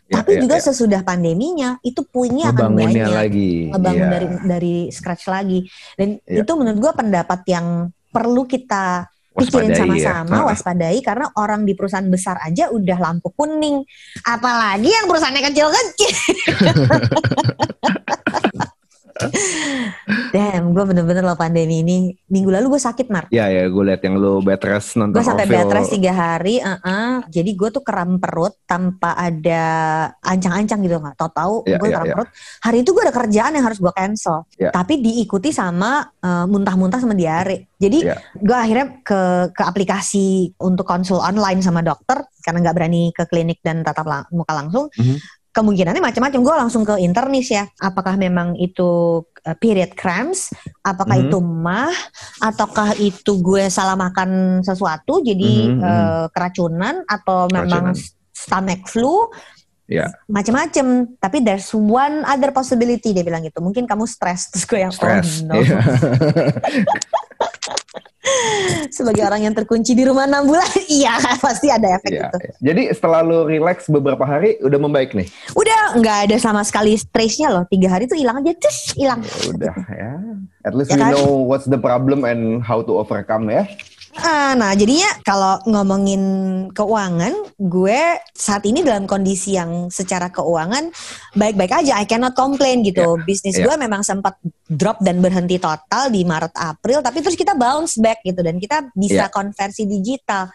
Ya, 0.09 0.19
tapi 0.19 0.35
ya, 0.35 0.43
juga 0.43 0.57
ya. 0.57 0.63
sesudah 0.67 0.99
pandeminya 0.99 1.77
itu 1.79 2.01
puingnya 2.03 2.49
akan 2.51 2.73
banyak, 2.73 3.07
lagi. 3.07 3.51
ngebangun 3.71 4.03
Iya. 4.03 4.11
dari 4.11 4.27
dari 4.43 4.75
scratch 4.89 5.29
lagi. 5.29 5.63
Dan 5.93 6.17
Iya. 6.25 6.41
itu 6.41 6.51
menurut 6.57 6.79
gua 6.81 6.91
pendapat 6.91 7.45
yang 7.45 7.67
perlu 8.09 8.43
kita 8.43 9.05
pikirin 9.31 9.69
Waspadai 9.69 9.69
ya. 9.69 9.79
sama-sama, 10.17 10.33
Ah. 10.33 10.45
waspadai 10.49 10.97
karena 11.05 11.29
orang 11.37 11.61
di 11.61 11.77
perusahaan 11.77 12.09
besar 12.09 12.41
aja 12.41 12.73
udah 12.73 12.97
lampu 12.97 13.29
kuning, 13.31 13.85
apalagi 14.25 14.89
yang 14.89 15.05
perusahaannya 15.05 15.43
kecil-kecil. 15.45 16.11
Damn, 20.37 20.69
gue 20.69 20.83
bener-bener 20.85 21.25
loh 21.25 21.33
pandemi 21.33 21.81
ini. 21.81 22.13
Minggu 22.29 22.53
lalu 22.53 22.77
gue 22.77 22.81
sakit, 22.81 23.09
Mar. 23.09 23.25
Ya 23.33 23.49
ya, 23.49 23.65
gue 23.65 23.83
liat 23.83 24.05
yang 24.05 24.21
lu 24.21 24.37
bed 24.39 24.61
rest 24.61 24.93
nonton 24.93 25.17
Gue 25.17 25.25
sampai 25.25 25.49
bed 25.49 25.65
rest 25.65 25.89
tiga 25.89 26.13
hari, 26.13 26.61
uh-uh. 26.61 27.25
jadi 27.25 27.49
gue 27.49 27.69
tuh 27.71 27.81
kram 27.81 28.21
perut 28.21 28.53
tanpa 28.63 29.17
ada 29.17 29.63
ancang-ancang 30.21 30.85
gitu 30.85 31.01
nggak. 31.01 31.17
Tahu-tahu 31.17 31.65
Ya, 31.65 31.81
gue 31.81 31.89
ya, 31.89 31.95
kram 31.97 32.05
ya. 32.05 32.13
perut. 32.13 32.29
Hari 32.61 32.77
itu 32.85 32.89
gue 32.93 33.01
ada 33.01 33.15
kerjaan 33.15 33.51
yang 33.57 33.65
harus 33.65 33.79
gue 33.81 33.89
cancel, 33.91 34.45
Ya. 34.61 34.69
tapi 34.69 35.01
diikuti 35.01 35.49
sama 35.49 36.05
uh, 36.21 36.45
muntah-muntah 36.45 37.01
sama 37.01 37.17
diare. 37.17 37.73
Jadi 37.77 38.05
Ya. 38.05 38.17
gue 38.33 38.57
akhirnya 38.57 39.01
ke 39.01 39.21
ke 39.53 39.63
aplikasi 39.65 40.53
untuk 40.61 40.85
konsul 40.85 41.17
online 41.17 41.61
sama 41.61 41.81
dokter 41.81 42.21
karena 42.41 42.61
nggak 42.63 42.75
berani 42.77 43.01
ke 43.11 43.25
klinik 43.25 43.59
dan 43.59 43.81
tatap 43.81 44.05
lang- 44.05 44.29
muka 44.29 44.53
langsung. 44.53 44.85
Mhm. 44.93 45.17
Kemungkinannya 45.57 45.97
macam-macam. 45.97 46.39
Gue 46.45 46.55
langsung 46.55 46.85
ke 46.85 47.01
internis 47.01 47.49
ya. 47.49 47.65
Apakah 47.81 48.13
memang 48.13 48.53
itu 48.55 49.21
uh, 49.25 49.57
period 49.57 49.97
cramps? 49.97 50.53
Apakah 50.85 51.17
Mhm. 51.17 51.23
itu 51.25 51.37
mah? 51.41 51.89
Ataukah 52.37 52.93
itu 52.95 53.41
gue 53.41 53.65
salah 53.67 53.97
makan 53.97 54.61
sesuatu 54.61 55.25
jadi 55.25 55.53
Mhm, 55.73 55.81
uh, 55.81 56.25
keracunan? 56.29 57.01
Atau 57.03 57.49
memang 57.49 57.97
Keracunan. 57.97 58.29
stomach 58.29 58.85
flu? 58.85 59.33
Ya. 59.87 60.11
Macam-macam. 60.27 61.15
Tapi 61.15 61.37
there's 61.41 61.71
one 61.71 62.21
other 62.27 62.51
possibility 62.51 63.15
dia 63.15 63.23
bilang 63.23 63.41
gitu. 63.41 63.57
Mungkin 63.57 63.87
kamu 63.87 64.05
stres. 64.05 64.45
Terus 64.53 64.67
gue 64.67 64.79
yang 64.83 64.93
Stres. 64.93 65.41
oh 65.41 65.49
no. 65.49 65.53
Iya. 65.57 65.79
Sebagai 68.91 69.23
orang 69.23 69.39
yang 69.41 69.55
terkunci 69.55 69.95
di 69.95 70.03
rumah 70.03 70.27
enam 70.27 70.43
bulan, 70.43 70.67
iya 70.91 71.15
pasti 71.39 71.71
ada 71.71 71.95
efek 71.95 72.11
Iya, 72.11 72.27
itu. 72.27 72.37
iya. 72.43 72.53
Jadi 72.61 72.81
setelah 72.91 73.23
lu 73.23 73.47
relax 73.47 73.87
beberapa 73.87 74.23
hari 74.23 74.59
udah 74.59 74.75
membaik 74.75 75.15
nih. 75.15 75.27
Udah 75.55 75.95
nggak 75.95 76.17
ada 76.27 76.35
sama 76.35 76.59
sekali 76.61 76.99
stresnya 76.99 77.47
loh. 77.47 77.63
Tiga 77.65 77.87
hari 77.87 78.03
tuh 78.05 78.19
hilang 78.19 78.43
aja, 78.43 78.51
terus 78.51 78.91
hilang. 78.93 79.23
Ya 79.23 79.43
udah 79.47 79.75
ya. 79.87 80.11
At 80.61 80.73
least 80.75 80.91
Ya 80.91 80.95
we 80.95 81.01
kan? 81.01 81.11
know 81.15 81.39
what's 81.39 81.65
the 81.65 81.79
problem 81.79 82.27
and 82.27 82.59
how 82.59 82.83
to 82.83 82.99
overcome 82.99 83.47
ya. 83.47 83.63
Ah, 84.17 84.57
nah 84.57 84.73
jadinya 84.73 85.05
kalau 85.21 85.61
ngomongin 85.69 86.21
keuangan, 86.73 87.53
gue 87.53 87.99
saat 88.33 88.65
ini 88.65 88.81
dalam 88.81 89.05
kondisi 89.05 89.53
yang 89.53 89.93
secara 89.93 90.33
keuangan 90.33 90.89
baik-baik 91.37 91.85
aja. 91.85 92.01
I 92.01 92.09
cannot 92.09 92.33
complain 92.33 92.81
gitu. 92.81 93.21
Bisnis 93.29 93.61
iya. 93.61 93.65
gue 93.69 93.75
memang 93.77 94.01
sempat 94.01 94.41
drop 94.65 94.99
dan 95.05 95.21
berhenti 95.21 95.61
total 95.61 96.09
di 96.09 96.25
Maret 96.25 96.57
April, 96.57 97.05
tapi 97.05 97.21
terus 97.21 97.37
kita 97.37 97.53
bounce 97.53 98.01
back 98.01 98.25
gitu 98.25 98.41
dan 98.41 98.57
kita 98.57 98.89
bisa 98.97 99.29
Iya. 99.29 99.33
konversi 99.33 99.85
digital. 99.85 100.49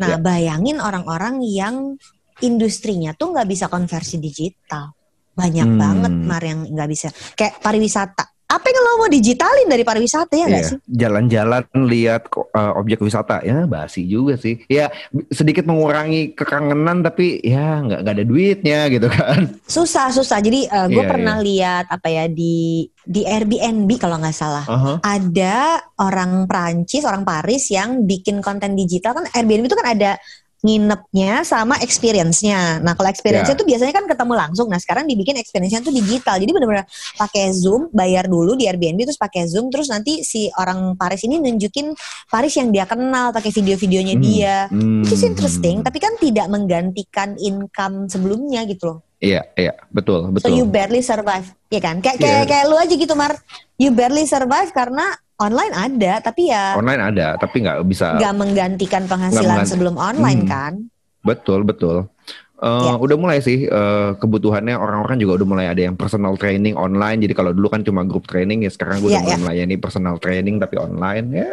Nah, 0.00 0.16
Iya. 0.16 0.18
bayangin 0.18 0.80
orang-orang 0.80 1.44
yang 1.44 1.94
industrinya 2.42 3.14
tuh 3.14 3.30
nggak 3.36 3.46
bisa 3.46 3.70
konversi 3.70 4.18
digital. 4.18 4.90
Banyak 5.34 5.68
Hmm. 5.70 5.78
banget 5.78 6.12
Mar 6.14 6.42
yang 6.42 6.66
nggak 6.66 6.88
bisa. 6.90 7.08
Kayak 7.38 7.62
pariwisata. 7.62 8.33
Apa 8.44 8.66
yang 8.68 8.78
lo 8.78 8.92
mau 9.00 9.10
digitalin 9.10 9.66
dari 9.66 9.82
pariwisata 9.82 10.36
ya 10.36 10.46
nggak 10.46 10.62
Iya. 10.62 10.70
sih? 10.70 10.78
Jalan-jalan 10.86 11.64
lihat 11.88 12.28
uh, 12.30 12.76
objek 12.76 13.00
wisata 13.00 13.40
ya 13.40 13.64
basi 13.64 14.04
juga 14.04 14.36
sih. 14.36 14.60
Ya 14.68 14.92
sedikit 15.32 15.64
mengurangi 15.64 16.36
kekangenan 16.36 17.00
tapi 17.00 17.40
ya 17.40 17.80
nggak 17.80 18.04
nggak 18.04 18.14
ada 18.14 18.24
duitnya 18.24 18.78
gitu 18.92 19.08
kan. 19.08 19.56
Susah 19.64 20.12
susah. 20.12 20.38
Jadi 20.38 20.68
uh, 20.68 20.86
gue 20.86 21.02
Iya, 21.02 21.10
pernah 21.10 21.36
lihat 21.40 21.88
apa 21.88 22.08
ya 22.08 22.24
di 22.28 22.84
di 23.00 23.24
Airbnb 23.24 23.90
kalau 23.96 24.20
nggak 24.20 24.36
salah. 24.36 24.64
Aha. 24.64 24.92
Ada 25.00 25.56
orang 25.98 26.44
Prancis, 26.44 27.04
orang 27.04 27.24
Paris 27.24 27.72
yang 27.72 28.04
bikin 28.04 28.40
konten 28.40 28.76
digital 28.76 29.16
kan 29.18 29.24
Airbnb 29.32 29.66
itu 29.66 29.76
kan 29.76 29.88
ada 29.88 30.20
nginepnya 30.64 31.44
sama 31.44 31.76
experience-nya. 31.78 32.80
Nah, 32.80 32.96
kalau 32.96 33.12
experience-nya 33.12 33.52
Ya. 33.52 33.60
tuh 33.60 33.68
biasanya 33.68 33.92
kan 33.92 34.08
ketemu 34.08 34.32
langsung. 34.32 34.72
Nah, 34.72 34.80
sekarang 34.80 35.04
dibikin 35.04 35.36
experience-nya 35.36 35.84
tuh 35.84 35.92
digital. 35.92 36.40
Jadi 36.40 36.50
benar-benar 36.56 36.88
pakai 37.20 37.52
Zoom, 37.52 37.92
bayar 37.92 38.24
dulu 38.24 38.56
di 38.56 38.64
Airbnb 38.64 39.04
terus 39.04 39.20
pakai 39.20 39.44
Zoom 39.44 39.68
terus 39.68 39.92
nanti 39.92 40.24
si 40.24 40.48
orang 40.56 40.96
Paris 40.96 41.20
ini 41.22 41.36
nunjukin 41.36 41.92
Paris 42.32 42.56
yang 42.56 42.72
dia 42.72 42.88
kenal 42.88 43.28
pakai 43.30 43.52
video-videonya 43.52 44.16
Hmm. 44.16 44.24
dia. 44.24 44.56
Hmm. 44.72 45.04
Is 45.04 45.20
interesting, 45.20 45.84
tapi 45.84 46.00
kan 46.00 46.16
tidak 46.16 46.48
menggantikan 46.48 47.36
income 47.36 48.08
sebelumnya 48.08 48.64
gitu 48.64 48.88
loh. 48.88 48.98
Iya, 49.20 49.44
iya, 49.56 49.72
betul, 49.88 50.32
So 50.40 50.48
you 50.48 50.64
betul. 50.64 50.72
barely 50.72 51.00
survive, 51.00 51.48
ya 51.68 51.80
kan? 51.80 52.00
Kayak 52.00 52.18
kayak 52.18 52.40
Iya. 52.40 52.48
kayak 52.48 52.64
lu 52.68 52.76
aja 52.76 52.94
gitu, 52.96 53.14
Mar. 53.14 53.32
You 53.76 53.92
barely 53.92 54.24
survive 54.24 54.68
karena 54.70 55.12
online 55.44 55.72
ada, 55.72 56.12
tapi 56.18 56.48
ya 56.48 56.74
Online 56.74 57.02
ada, 57.04 57.26
tapi 57.36 57.56
nggak 57.60 57.84
bisa. 57.84 58.16
nggak 58.16 58.34
menggantikan 58.34 59.02
penghasilan 59.04 59.36
Nggak 59.36 59.50
mengganti- 59.60 59.70
sebelum 59.70 59.94
online 59.94 60.40
Hmm. 60.40 60.48
kan? 60.48 60.72
Betul, 61.20 61.62
betul. 61.62 62.08
Eh, 62.56 62.68
Ya. 62.86 62.96
Udah 62.96 63.16
mulai 63.16 63.38
sih 63.38 63.64
eh, 63.64 64.10
kebutuhannya 64.14 64.72
orang-orang 64.74 65.16
juga 65.16 65.36
udah 65.36 65.46
mulai 65.46 65.66
ada 65.66 65.80
yang 65.80 65.94
personal 65.94 66.32
training 66.34 66.72
online. 66.74 67.18
Jadi 67.18 67.32
kalau 67.32 67.50
dulu 67.50 67.68
kan 67.68 67.80
cuma 67.80 68.02
grup 68.02 68.24
training 68.24 68.62
ya 68.62 68.70
sekarang 68.70 68.98
gue 68.98 69.08
Iya, 69.08 69.20
udah 69.20 69.22
mulai 69.22 69.36
iya. 69.36 69.44
melayani 69.60 69.76
personal 69.76 70.16
training 70.16 70.56
tapi 70.56 70.76
online. 70.76 71.26
Ya, 71.34 71.48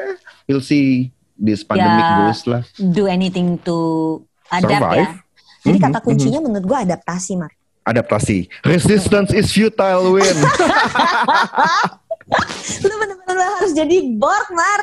we'll 0.46 0.62
see 0.62 1.12
this 1.34 1.62
pandemic 1.62 2.00
Ya. 2.00 2.16
goes 2.22 2.42
lah. 2.46 2.62
Do 2.78 3.06
anything 3.06 3.60
to 3.60 3.78
adapt 4.48 4.72
Survive. 4.78 5.04
ya. 5.04 5.10
Jadi 5.64 5.78
Mhm, 5.78 5.86
kata 5.86 6.00
kuncinya 6.00 6.40
menurut 6.40 6.66
gua 6.66 6.80
adaptasi, 6.82 7.34
Mar. 7.36 7.52
Adaptasi. 7.82 8.46
Resistance 8.62 9.30
is 9.32 9.50
futile, 9.50 10.12
win. 10.12 10.38
Lu 12.82 12.96
bener-bener 12.98 13.50
harus 13.62 13.72
jadi 13.74 13.98
Borg, 14.18 14.48
Mar. 14.54 14.82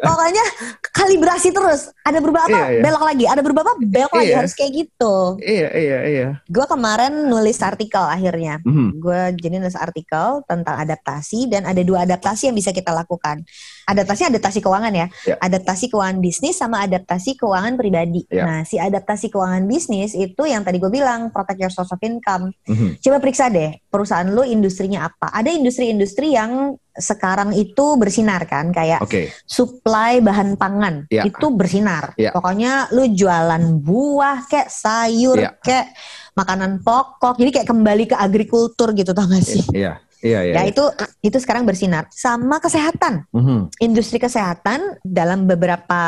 Pokoknya 0.00 0.44
kalibrasi 0.92 1.50
terus. 1.50 1.92
Ada 2.04 2.18
berubah 2.20 2.48
apa? 2.48 2.58
Iya, 2.58 2.66
iya. 2.78 2.82
Belok 2.82 3.04
lagi. 3.04 3.24
Ada 3.28 3.40
berubah 3.40 3.62
apa? 3.64 3.74
Belok 3.80 4.12
lagi. 4.14 4.28
Iya. 4.30 4.36
Harus 4.40 4.52
kayak 4.56 4.72
gitu. 4.72 5.14
iya, 5.44 5.68
iya, 5.74 5.98
iya. 6.04 6.28
Gua 6.48 6.66
kemarin 6.68 7.28
nulis 7.28 7.60
artikel 7.60 8.02
akhirnya. 8.04 8.60
Mhm. 8.64 8.96
gue 9.04 9.20
jadi 9.36 9.60
nulis 9.60 9.76
artikel 9.76 10.40
tentang 10.48 10.80
adaptasi 10.80 11.50
dan 11.50 11.68
ada 11.68 11.82
dua 11.84 12.08
adaptasi 12.08 12.48
yang 12.48 12.56
bisa 12.56 12.72
kita 12.72 12.94
lakukan. 12.94 13.44
Adaptasi 13.84 14.32
adaptasi 14.32 14.58
keuangan 14.60 14.92
ya, 14.92 15.06
Ya. 15.28 15.36
adaptasi 15.38 15.92
keuangan 15.92 16.18
bisnis 16.18 16.56
sama 16.56 16.80
adaptasi 16.82 17.36
keuangan 17.36 17.76
pribadi. 17.76 18.24
Ya. 18.32 18.44
Nah, 18.48 18.60
si 18.64 18.80
adaptasi 18.80 19.28
keuangan 19.28 19.68
bisnis 19.68 20.12
itu 20.12 20.42
yang 20.44 20.64
tadi 20.64 20.80
gue 20.80 20.88
bilang 20.88 21.28
protect 21.28 21.60
your 21.60 21.72
source 21.72 21.92
of 21.92 22.00
income. 22.00 22.52
Mhm. 22.64 22.98
Coba 22.98 23.20
periksa 23.20 23.52
deh 23.52 23.76
perusahaan 23.86 24.26
lu 24.26 24.42
industrinya 24.42 25.08
apa. 25.08 25.28
Ada 25.30 25.52
industri-industri 25.52 26.32
yang 26.32 26.74
sekarang 26.94 27.50
itu 27.52 27.98
bersinar 27.98 28.46
kan, 28.46 28.70
kayak 28.70 29.02
Oke. 29.02 29.34
supply 29.44 30.22
bahan 30.22 30.54
pangan 30.54 31.10
Ya. 31.10 31.26
itu 31.26 31.50
bersinar. 31.50 32.14
Ya. 32.14 32.30
Pokoknya 32.30 32.86
lu 32.94 33.10
jualan 33.10 33.82
buah 33.82 34.46
kayak 34.46 34.70
sayur 34.70 35.36
Ya. 35.42 35.50
kayak 35.58 35.90
makanan 36.34 36.82
pokok. 36.82 37.34
Jadi 37.38 37.50
kayak 37.50 37.68
kembali 37.68 38.04
ke 38.10 38.16
agrikultur 38.18 38.94
gitu 38.94 39.10
tau 39.10 39.26
gak 39.26 39.42
sih? 39.42 39.62
Iya, 39.70 40.02
iya, 40.24 40.40
iya. 40.40 40.54
Ya 40.56 40.62
itu 40.64 40.84
itu 41.20 41.36
sekarang 41.36 41.68
bersinar. 41.68 42.08
Sama 42.08 42.56
kesehatan. 42.58 43.28
Mhm. 43.30 43.76
Industri 43.78 44.16
kesehatan 44.16 44.98
dalam 45.04 45.44
beberapa 45.44 46.00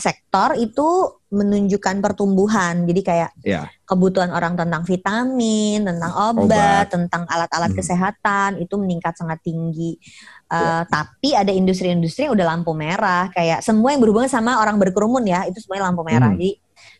sektor 0.00 0.56
itu 0.56 1.12
menunjukkan 1.28 2.00
pertumbuhan. 2.00 2.88
Jadi 2.88 3.00
kayak 3.04 3.30
Iya. 3.44 3.68
kebutuhan 3.84 4.32
orang 4.32 4.56
tentang 4.56 4.80
vitamin, 4.82 5.84
tentang 5.84 6.12
obat, 6.32 6.48
Obat. 6.48 6.84
tentang 6.88 7.22
alat-alat 7.28 7.68
Hmm. 7.70 7.78
kesehatan 7.78 8.50
itu 8.58 8.74
meningkat 8.80 9.12
sangat 9.12 9.36
tinggi. 9.44 10.00
Uh. 10.48 10.88
Tapi 10.88 11.36
ada 11.36 11.52
industri-industri 11.52 12.24
yang 12.24 12.32
udah 12.32 12.56
lampu 12.56 12.72
merah, 12.72 13.28
kayak 13.36 13.60
semua 13.60 13.92
yang 13.92 14.00
berhubungan 14.00 14.32
sama 14.32 14.56
orang 14.56 14.80
berkerumun 14.80 15.28
ya, 15.28 15.44
itu 15.44 15.60
semuanya 15.60 15.92
lampu 15.92 16.00
merah. 16.00 16.32
Hmm. 16.32 16.40
Jadi 16.40 16.50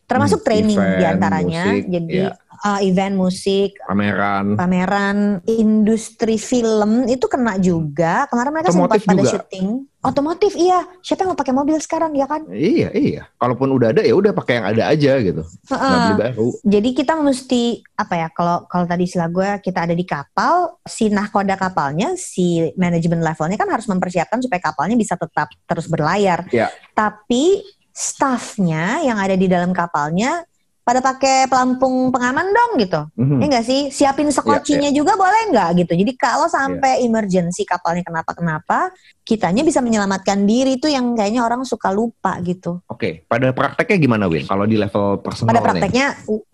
termasuk 0.05 0.41
Hmm, 0.41 0.47
training 0.49 0.77
event, 0.81 0.97
di 1.01 1.05
antaranya. 1.05 1.63
musik, 1.73 1.83
Jadi 1.89 2.17
ya. 2.21 2.31
Uh, 2.65 2.81
event 2.83 3.15
musik, 3.15 3.79
Pameran. 3.87 4.59
pameran, 4.59 5.19
industri 5.47 6.39
film 6.39 7.07
itu 7.07 7.27
kena 7.31 7.59
juga. 7.59 8.27
Kemarin 8.31 8.51
mereka 8.55 8.71
sempat 8.75 8.99
Otomotif 8.99 9.07
pada 9.07 9.23
juga. 9.23 9.33
syuting. 9.35 9.69
Otomotif 9.99 10.53
iya. 10.55 10.87
Siapa 11.03 11.27
yang 11.27 11.35
mau 11.35 11.39
pakai 11.39 11.55
mobil 11.55 11.77
sekarang 11.83 12.15
ya 12.15 12.31
kan? 12.31 12.47
Iya, 12.49 12.95
iya. 12.95 13.23
Kalaupun 13.35 13.67
udah 13.75 13.91
ada 13.91 14.03
ya 14.07 14.15
udah 14.15 14.31
pakai 14.31 14.63
yang 14.63 14.67
ada 14.71 14.83
aja 14.95 15.13
gitu. 15.19 15.43
Beli 15.67 16.15
baru. 16.15 16.49
Jadi 16.63 16.89
kita 16.95 17.19
mesti 17.19 17.83
apa 17.99 18.15
ya? 18.15 18.29
Kalau 18.31 18.65
kalau 18.71 18.87
tadi 18.87 19.11
istilah 19.11 19.27
gue 19.27 19.49
kita 19.59 19.91
ada 19.91 19.95
di 19.99 20.07
kapal, 20.07 20.79
si 20.87 21.11
nahkoda 21.11 21.59
kapalnya, 21.59 22.15
si 22.15 22.71
manajemen 22.79 23.19
levelnya 23.19 23.59
kan 23.59 23.69
harus 23.75 23.91
mempersiapkan 23.91 24.39
supaya 24.39 24.63
kapalnya 24.71 24.95
bisa 24.95 25.19
tetap 25.19 25.51
terus 25.67 25.91
berlayar. 25.91 26.47
Ya. 26.55 26.71
Tapi 26.95 27.67
staffnya 27.91 29.03
yang 29.03 29.19
ada 29.19 29.35
di 29.35 29.51
dalam 29.51 29.75
kapalnya 29.75 30.47
pada 30.89 31.05
pakai 31.05 31.45
pelampung 31.45 32.09
pengaman 32.09 32.49
dong 32.49 32.81
gitu. 32.81 33.01
Mhm. 33.13 33.37
Ya 33.39 33.47
enggak 33.47 33.67
sih? 33.69 33.81
Siapin 33.93 34.33
sekocinya 34.33 34.89
juga 34.89 35.13
boleh 35.15 35.53
nggak 35.53 35.85
gitu. 35.85 35.93
Jadi 35.93 36.13
kalau 36.17 36.49
sampai 36.49 37.05
emergency 37.05 37.69
kapalnya 37.69 38.01
kenapa-kenapa, 38.01 38.89
kitanya 39.21 39.61
bisa 39.61 39.85
menyelamatkan 39.85 40.49
diri 40.49 40.81
itu 40.81 40.89
yang 40.89 41.13
kayaknya 41.13 41.45
orang 41.45 41.61
suka 41.61 41.93
lupa 41.93 42.41
gitu. 42.41 42.81
Oke, 42.89 43.21
pada 43.29 43.53
prakteknya 43.53 44.01
gimana 44.01 44.25
Win? 44.25 44.49
Kalau 44.49 44.65
di 44.65 44.81
level 44.81 45.21
personal 45.21 45.53
Pada 45.53 45.61
nih? 45.61 45.67
prakteknya 45.69 46.07